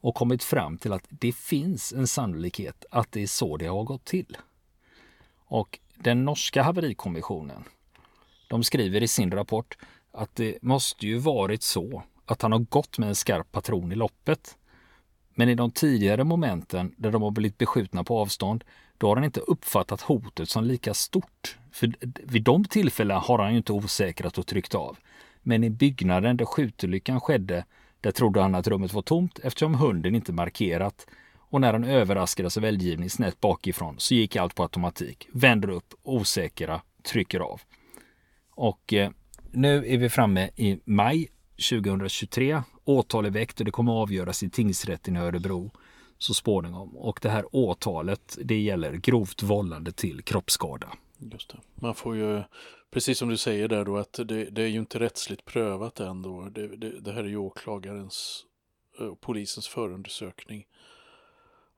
och 0.00 0.14
kommit 0.14 0.42
fram 0.42 0.78
till 0.78 0.92
att 0.92 1.06
det 1.08 1.32
finns 1.32 1.92
en 1.92 2.06
sannolikhet 2.06 2.84
att 2.90 3.12
det 3.12 3.22
är 3.22 3.26
så 3.26 3.56
det 3.56 3.66
har 3.66 3.84
gått 3.84 4.04
till. 4.04 4.36
Och 5.46 5.78
den 5.94 6.24
norska 6.24 6.62
haverikommissionen, 6.62 7.64
de 8.48 8.64
skriver 8.64 9.02
i 9.02 9.08
sin 9.08 9.30
rapport 9.30 9.78
att 10.12 10.36
det 10.36 10.62
måste 10.62 11.06
ju 11.06 11.18
varit 11.18 11.62
så 11.62 12.02
att 12.24 12.42
han 12.42 12.52
har 12.52 12.58
gått 12.58 12.98
med 12.98 13.08
en 13.08 13.14
skarp 13.14 13.52
patron 13.52 13.92
i 13.92 13.94
loppet. 13.94 14.56
Men 15.34 15.48
i 15.48 15.54
de 15.54 15.70
tidigare 15.70 16.24
momenten 16.24 16.94
där 16.96 17.10
de 17.10 17.22
har 17.22 17.30
blivit 17.30 17.58
beskjutna 17.58 18.04
på 18.04 18.18
avstånd, 18.18 18.64
då 18.98 19.08
har 19.08 19.16
han 19.16 19.24
inte 19.24 19.40
uppfattat 19.40 20.00
hotet 20.00 20.48
som 20.48 20.64
lika 20.64 20.94
stort. 20.94 21.58
För 21.72 21.92
vid 22.02 22.42
de 22.42 22.64
tillfällena 22.64 23.20
har 23.20 23.38
han 23.38 23.50
ju 23.50 23.56
inte 23.56 23.72
osäkrat 23.72 24.38
och 24.38 24.46
tryckt 24.46 24.74
av. 24.74 24.96
Men 25.42 25.64
i 25.64 25.70
byggnaden 25.70 26.36
där 26.36 26.44
skjutolyckan 26.44 27.20
skedde, 27.20 27.64
där 28.00 28.10
trodde 28.10 28.40
han 28.40 28.54
att 28.54 28.68
rummet 28.68 28.92
var 28.92 29.02
tomt 29.02 29.38
eftersom 29.42 29.74
hunden 29.74 30.14
inte 30.14 30.32
markerat. 30.32 31.06
Och 31.48 31.60
när 31.60 31.72
han 31.72 31.84
överraskades 31.84 32.56
av 32.56 32.64
eldgivning 32.64 33.10
snett 33.10 33.40
bakifrån 33.40 33.94
så 33.98 34.14
gick 34.14 34.36
allt 34.36 34.54
på 34.54 34.62
automatik. 34.62 35.28
Vänder 35.32 35.70
upp, 35.70 35.94
osäkra, 36.02 36.80
trycker 37.02 37.40
av. 37.40 37.60
Och 38.50 38.92
eh, 38.92 39.10
nu 39.52 39.86
är 39.86 39.98
vi 39.98 40.08
framme 40.08 40.50
i 40.56 40.80
maj 40.84 41.28
2023. 41.70 42.62
Åtal 42.84 43.26
är 43.26 43.30
väckt 43.30 43.58
och 43.58 43.64
det 43.64 43.70
kommer 43.70 43.92
avgöras 43.92 44.42
i 44.42 44.50
tingsrätten 44.50 45.16
i 45.16 45.18
Örebro 45.18 45.70
så 46.18 46.34
småningom. 46.34 46.96
Och 46.96 47.18
det 47.22 47.30
här 47.30 47.44
åtalet 47.52 48.38
det 48.44 48.60
gäller 48.60 48.92
grovt 48.92 49.42
vållande 49.42 49.92
till 49.92 50.22
kroppsskada. 50.22 50.88
Just 51.18 51.50
det. 51.50 51.58
Man 51.74 51.94
får 51.94 52.16
ju, 52.16 52.42
precis 52.90 53.18
som 53.18 53.28
du 53.28 53.36
säger 53.36 53.68
där 53.68 53.84
då, 53.84 53.96
att 53.96 54.12
det, 54.12 54.44
det 54.44 54.62
är 54.62 54.66
ju 54.66 54.78
inte 54.78 54.98
rättsligt 54.98 55.44
prövat 55.44 56.00
än 56.00 56.22
då. 56.22 56.48
Det, 56.48 56.76
det, 56.76 57.00
det 57.00 57.12
här 57.12 57.24
är 57.24 57.28
ju 57.28 57.36
åklagarens 57.36 58.46
eh, 59.00 59.06
och 59.06 59.20
polisens 59.20 59.68
förundersökning. 59.68 60.66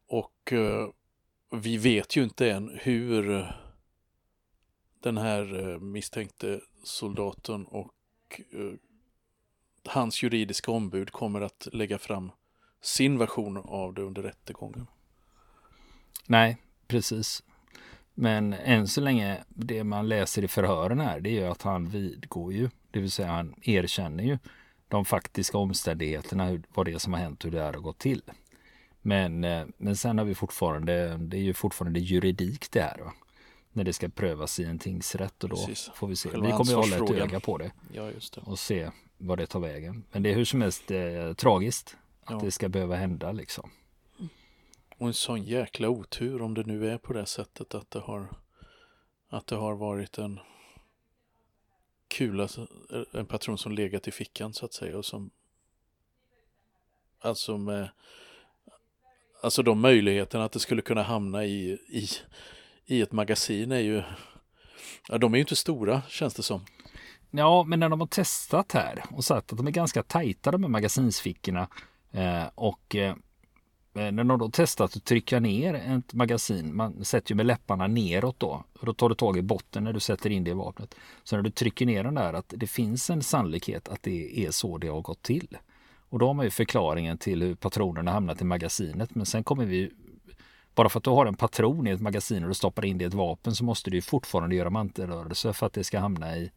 Och 0.06 0.52
eh, 0.52 0.88
vi 1.50 1.76
vet 1.76 2.16
ju 2.16 2.22
inte 2.22 2.50
än 2.50 2.78
hur 2.80 3.30
eh, 3.30 3.50
den 5.00 5.16
här 5.16 5.70
eh, 5.70 5.78
misstänkte 5.78 6.60
soldaten 6.82 7.66
och 7.66 7.94
eh, 8.50 8.72
hans 9.84 10.22
juridiska 10.22 10.70
ombud 10.70 11.10
kommer 11.10 11.40
att 11.40 11.68
lägga 11.72 11.98
fram 11.98 12.32
sin 12.80 13.18
version 13.18 13.56
av 13.56 13.94
det 13.94 14.02
under 14.02 14.22
rättegången. 14.22 14.86
Nej, 16.26 16.56
precis. 16.86 17.42
Men 18.20 18.52
än 18.52 18.88
så 18.88 19.00
länge, 19.00 19.44
det 19.48 19.84
man 19.84 20.08
läser 20.08 20.44
i 20.44 20.48
förhören 20.48 21.00
här, 21.00 21.20
det 21.20 21.30
är 21.30 21.32
ju 21.32 21.44
att 21.44 21.62
han 21.62 21.88
vidgår 21.88 22.52
ju, 22.52 22.70
det 22.90 23.00
vill 23.00 23.10
säga 23.10 23.28
han 23.28 23.54
erkänner 23.62 24.24
ju 24.24 24.38
de 24.88 25.04
faktiska 25.04 25.58
omständigheterna, 25.58 26.62
vad 26.74 26.86
det 26.86 26.92
är 26.92 26.98
som 26.98 27.12
har 27.12 27.20
hänt, 27.20 27.44
hur 27.44 27.50
det 27.50 27.62
här 27.62 27.72
har 27.72 27.80
gått 27.80 27.98
till. 27.98 28.22
Men, 29.02 29.44
eh, 29.44 29.66
men 29.76 29.96
sen 29.96 30.18
har 30.18 30.24
vi 30.24 30.34
fortfarande, 30.34 31.16
det 31.16 31.36
är 31.36 31.40
ju 31.40 31.54
fortfarande 31.54 32.00
juridik 32.00 32.70
det 32.70 32.80
här. 32.80 32.98
Va? 32.98 33.12
När 33.72 33.84
det 33.84 33.92
ska 33.92 34.08
prövas 34.08 34.60
i 34.60 34.64
en 34.64 34.78
tingsrätt 34.78 35.44
och 35.44 35.50
då 35.50 35.56
Precis. 35.56 35.90
får 35.94 36.08
vi 36.08 36.16
se. 36.16 36.28
Själva 36.28 36.46
vi 36.46 36.52
kommer 36.52 36.72
att 36.72 36.90
hålla 36.90 37.04
ett 37.04 37.22
öga 37.22 37.40
på 37.40 37.58
det. 37.58 37.70
Ja, 37.92 38.02
det. 38.04 38.40
Och 38.40 38.58
se 38.58 38.90
vad 39.18 39.38
det 39.38 39.46
tar 39.46 39.60
vägen. 39.60 40.04
Men 40.12 40.22
det 40.22 40.30
är 40.30 40.34
hur 40.34 40.44
som 40.44 40.62
helst 40.62 40.90
eh, 40.90 41.32
tragiskt 41.36 41.96
att 42.24 42.30
ja. 42.30 42.40
det 42.44 42.50
ska 42.50 42.68
behöva 42.68 42.96
hända 42.96 43.32
liksom. 43.32 43.70
Och 44.98 45.06
en 45.06 45.14
sån 45.14 45.42
jäkla 45.42 45.88
otur 45.88 46.42
om 46.42 46.54
det 46.54 46.66
nu 46.66 46.90
är 46.90 46.98
på 46.98 47.12
det 47.12 47.26
sättet 47.26 47.74
att 47.74 47.90
det 47.90 47.98
har 47.98 48.28
att 49.28 49.46
det 49.46 49.56
har 49.56 49.74
varit 49.74 50.18
en 50.18 50.40
kula, 52.08 52.48
en 53.12 53.26
patron 53.26 53.58
som 53.58 53.72
legat 53.72 54.08
i 54.08 54.10
fickan 54.10 54.54
så 54.54 54.64
att 54.64 54.72
säga 54.72 54.98
och 54.98 55.04
som 55.04 55.30
alltså 57.20 57.58
med 57.58 57.90
alltså 59.42 59.62
de 59.62 59.80
möjligheterna 59.80 60.44
att 60.44 60.52
det 60.52 60.60
skulle 60.60 60.82
kunna 60.82 61.02
hamna 61.02 61.44
i, 61.44 61.70
i, 61.88 62.08
i 62.86 63.02
ett 63.02 63.12
magasin 63.12 63.72
är 63.72 63.80
ju 63.80 64.02
ja, 65.08 65.18
de 65.18 65.32
är 65.34 65.38
ju 65.38 65.40
inte 65.40 65.56
stora 65.56 66.02
känns 66.08 66.34
det 66.34 66.42
som. 66.42 66.64
Ja, 67.30 67.64
men 67.64 67.80
när 67.80 67.88
de 67.88 68.00
har 68.00 68.06
testat 68.06 68.72
här 68.72 69.04
och 69.10 69.24
sagt 69.24 69.52
att 69.52 69.58
de 69.58 69.66
är 69.66 69.70
ganska 69.70 70.02
tajta 70.02 70.50
de 70.50 70.62
här 70.62 70.70
magasinsfickorna 70.70 71.68
eh, 72.12 72.44
och 72.54 72.96
eh, 72.96 73.14
Eh, 73.98 74.12
när 74.12 74.24
de 74.24 74.38
då 74.38 74.50
testat 74.50 74.96
att 74.96 75.04
trycka 75.04 75.40
ner 75.40 75.74
ett 75.74 76.14
magasin, 76.14 76.76
man 76.76 77.04
sätter 77.04 77.32
ju 77.32 77.36
med 77.36 77.46
läpparna 77.46 77.86
neråt 77.86 78.40
då 78.40 78.64
och 78.80 78.86
då 78.86 78.94
tar 78.94 79.08
du 79.08 79.14
tag 79.14 79.36
i 79.36 79.42
botten 79.42 79.84
när 79.84 79.92
du 79.92 80.00
sätter 80.00 80.30
in 80.30 80.44
det 80.44 80.50
i 80.50 80.54
vapnet. 80.54 80.94
Så 81.24 81.36
när 81.36 81.42
du 81.42 81.50
trycker 81.50 81.86
ner 81.86 82.04
den 82.04 82.14
där 82.14 82.32
att 82.32 82.54
det 82.56 82.66
finns 82.66 83.10
en 83.10 83.22
sannolikhet 83.22 83.88
att 83.88 84.02
det 84.02 84.46
är 84.46 84.50
så 84.50 84.78
det 84.78 84.88
har 84.88 85.00
gått 85.00 85.22
till. 85.22 85.58
Och 86.10 86.18
då 86.18 86.26
har 86.26 86.34
man 86.34 86.44
ju 86.44 86.50
förklaringen 86.50 87.18
till 87.18 87.42
hur 87.42 87.54
patronerna 87.54 88.10
hamnat 88.10 88.40
i 88.40 88.44
magasinet. 88.44 89.14
Men 89.14 89.26
sen 89.26 89.44
kommer 89.44 89.64
vi 89.64 89.90
bara 90.74 90.88
för 90.88 90.98
att 90.98 91.04
du 91.04 91.10
har 91.10 91.26
en 91.26 91.34
patron 91.34 91.86
i 91.86 91.90
ett 91.90 92.00
magasin 92.00 92.42
och 92.42 92.48
du 92.48 92.54
stoppar 92.54 92.84
in 92.84 92.98
det 92.98 93.04
i 93.04 93.06
ett 93.06 93.14
vapen 93.14 93.54
så 93.54 93.64
måste 93.64 93.90
du 93.90 94.02
fortfarande 94.02 94.56
göra 94.56 94.70
mantelrörelse 94.70 95.52
för 95.52 95.66
att 95.66 95.72
det 95.72 95.84
ska 95.84 95.98
hamna 95.98 96.36
i 96.36 96.50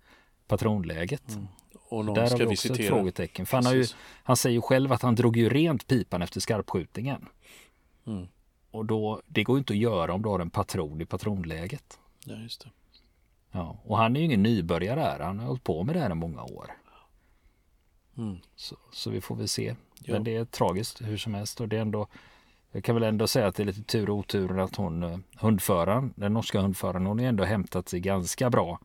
patronläget. 0.47 1.29
Mm. 1.29 1.47
Och 1.91 2.05
Där 2.05 2.29
har 2.29 2.37
vi 2.37 2.45
också 2.45 2.73
ett 2.73 2.87
frågetecken. 2.87 3.45
För 3.45 3.57
han, 3.57 3.65
har 3.65 3.73
ju, 3.73 3.85
han 4.23 4.37
säger 4.37 4.53
ju 4.53 4.61
själv 4.61 4.93
att 4.93 5.01
han 5.01 5.15
drog 5.15 5.37
ju 5.37 5.49
rent 5.49 5.87
pipan 5.87 6.21
efter 6.21 6.39
skarpskjutningen. 6.39 7.25
Mm. 8.07 8.27
Och 8.71 8.85
då, 8.85 9.21
det 9.27 9.43
går 9.43 9.55
ju 9.55 9.59
inte 9.59 9.73
att 9.73 9.79
göra 9.79 10.13
om 10.13 10.21
du 10.21 10.29
har 10.29 10.39
en 10.39 10.49
patron 10.49 11.01
i 11.01 11.05
patronläget. 11.05 11.99
Ja, 12.25 12.35
just 12.35 12.61
det. 12.63 12.69
Ja, 13.51 13.77
och 13.83 13.97
han 13.97 14.15
är 14.15 14.19
ju 14.19 14.25
ingen 14.25 14.43
nybörjare 14.43 14.99
här. 14.99 15.19
Han 15.19 15.39
har 15.39 15.47
hållit 15.47 15.63
på 15.63 15.83
med 15.83 15.95
det 15.95 15.99
här 15.99 16.11
i 16.11 16.15
många 16.15 16.43
år. 16.43 16.71
Mm. 18.17 18.37
Så, 18.55 18.75
så, 18.91 19.09
vi 19.09 19.21
får 19.21 19.35
väl 19.35 19.47
se. 19.47 19.75
Ja. 19.99 20.13
Men 20.13 20.23
det 20.23 20.35
är 20.35 20.45
tragiskt 20.45 21.01
hur 21.01 21.17
som 21.17 21.33
helst. 21.33 21.61
Och 21.61 21.67
det 21.67 21.77
är 21.77 21.81
ändå, 21.81 22.07
jag 22.71 22.83
kan 22.83 22.95
väl 22.95 23.03
ändå 23.03 23.27
säga 23.27 23.47
att 23.47 23.55
det 23.55 23.63
är 23.63 23.65
lite 23.65 23.83
tur 23.83 24.09
och 24.09 24.17
otur 24.17 24.59
att 24.59 24.75
hon, 24.75 25.03
eh, 25.03 25.17
hundföraren, 25.39 26.13
den 26.15 26.33
norska 26.33 26.61
hundföraren, 26.61 27.05
hon 27.05 27.19
har 27.19 27.25
ändå 27.25 27.43
hämtat 27.43 27.89
sig 27.89 27.99
ganska 27.99 28.49
bra 28.49 28.79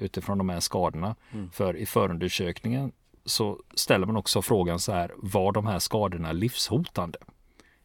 utifrån 0.00 0.38
de 0.38 0.48
här 0.48 0.60
skadorna. 0.60 1.16
Mm. 1.32 1.50
För 1.50 1.76
i 1.76 1.86
förundersökningen 1.86 2.92
så 3.24 3.62
ställer 3.74 4.06
man 4.06 4.16
också 4.16 4.42
frågan 4.42 4.78
så 4.78 4.92
här, 4.92 5.12
var 5.16 5.52
de 5.52 5.66
här 5.66 5.78
skadorna 5.78 6.32
livshotande? 6.32 7.18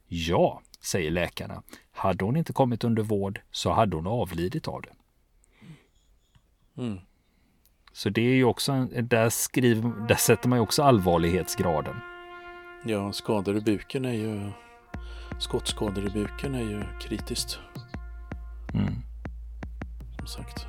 Ja, 0.08 0.62
säger 0.82 1.12
läkarna. 1.12 1.64
Hade 1.92 2.26
hon 2.26 2.38
inte 2.38 2.54
kommit 2.54 2.84
under 2.84 3.04
vård 3.04 3.42
så 3.52 3.72
hade 3.72 3.96
hon 3.96 4.08
avlidit 4.08 4.68
av 4.68 4.82
det. 4.82 4.94
Mm. 6.82 7.00
Så 7.92 8.10
det 8.10 8.22
är 8.22 8.36
ju 8.36 8.44
också, 8.44 8.72
en, 8.72 9.08
där, 9.08 9.30
skriver, 9.30 10.08
där 10.08 10.16
sätter 10.16 10.50
man 10.50 10.58
ju 10.60 10.64
också 10.64 10.84
allvarlighetsgraden. 10.84 11.96
Ja, 12.86 13.12
skador 13.12 13.58
i 13.58 13.62
buken 13.62 14.06
är 14.06 14.14
ju, 14.14 14.52
skottskador 15.40 16.08
i 16.08 16.10
buken 16.10 16.56
är 16.56 16.62
ju 16.62 16.84
kritiskt. 17.02 17.60
Mm. 18.74 18.94
Som 20.18 20.28
sagt. 20.28 20.68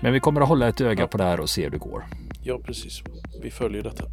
Men 0.00 0.12
vi 0.12 0.20
kommer 0.20 0.40
att 0.40 0.48
hålla 0.48 0.68
ett 0.68 0.80
öga 0.80 1.02
Ja. 1.02 1.06
på 1.06 1.18
det 1.18 1.24
här 1.24 1.40
och 1.40 1.50
se 1.50 1.62
hur 1.64 1.70
det 1.70 1.78
går. 1.78 2.04
Ja, 2.42 2.60
precis. 2.64 3.02
Vi 3.42 3.50
följer 3.50 3.82
detta. 3.82 4.04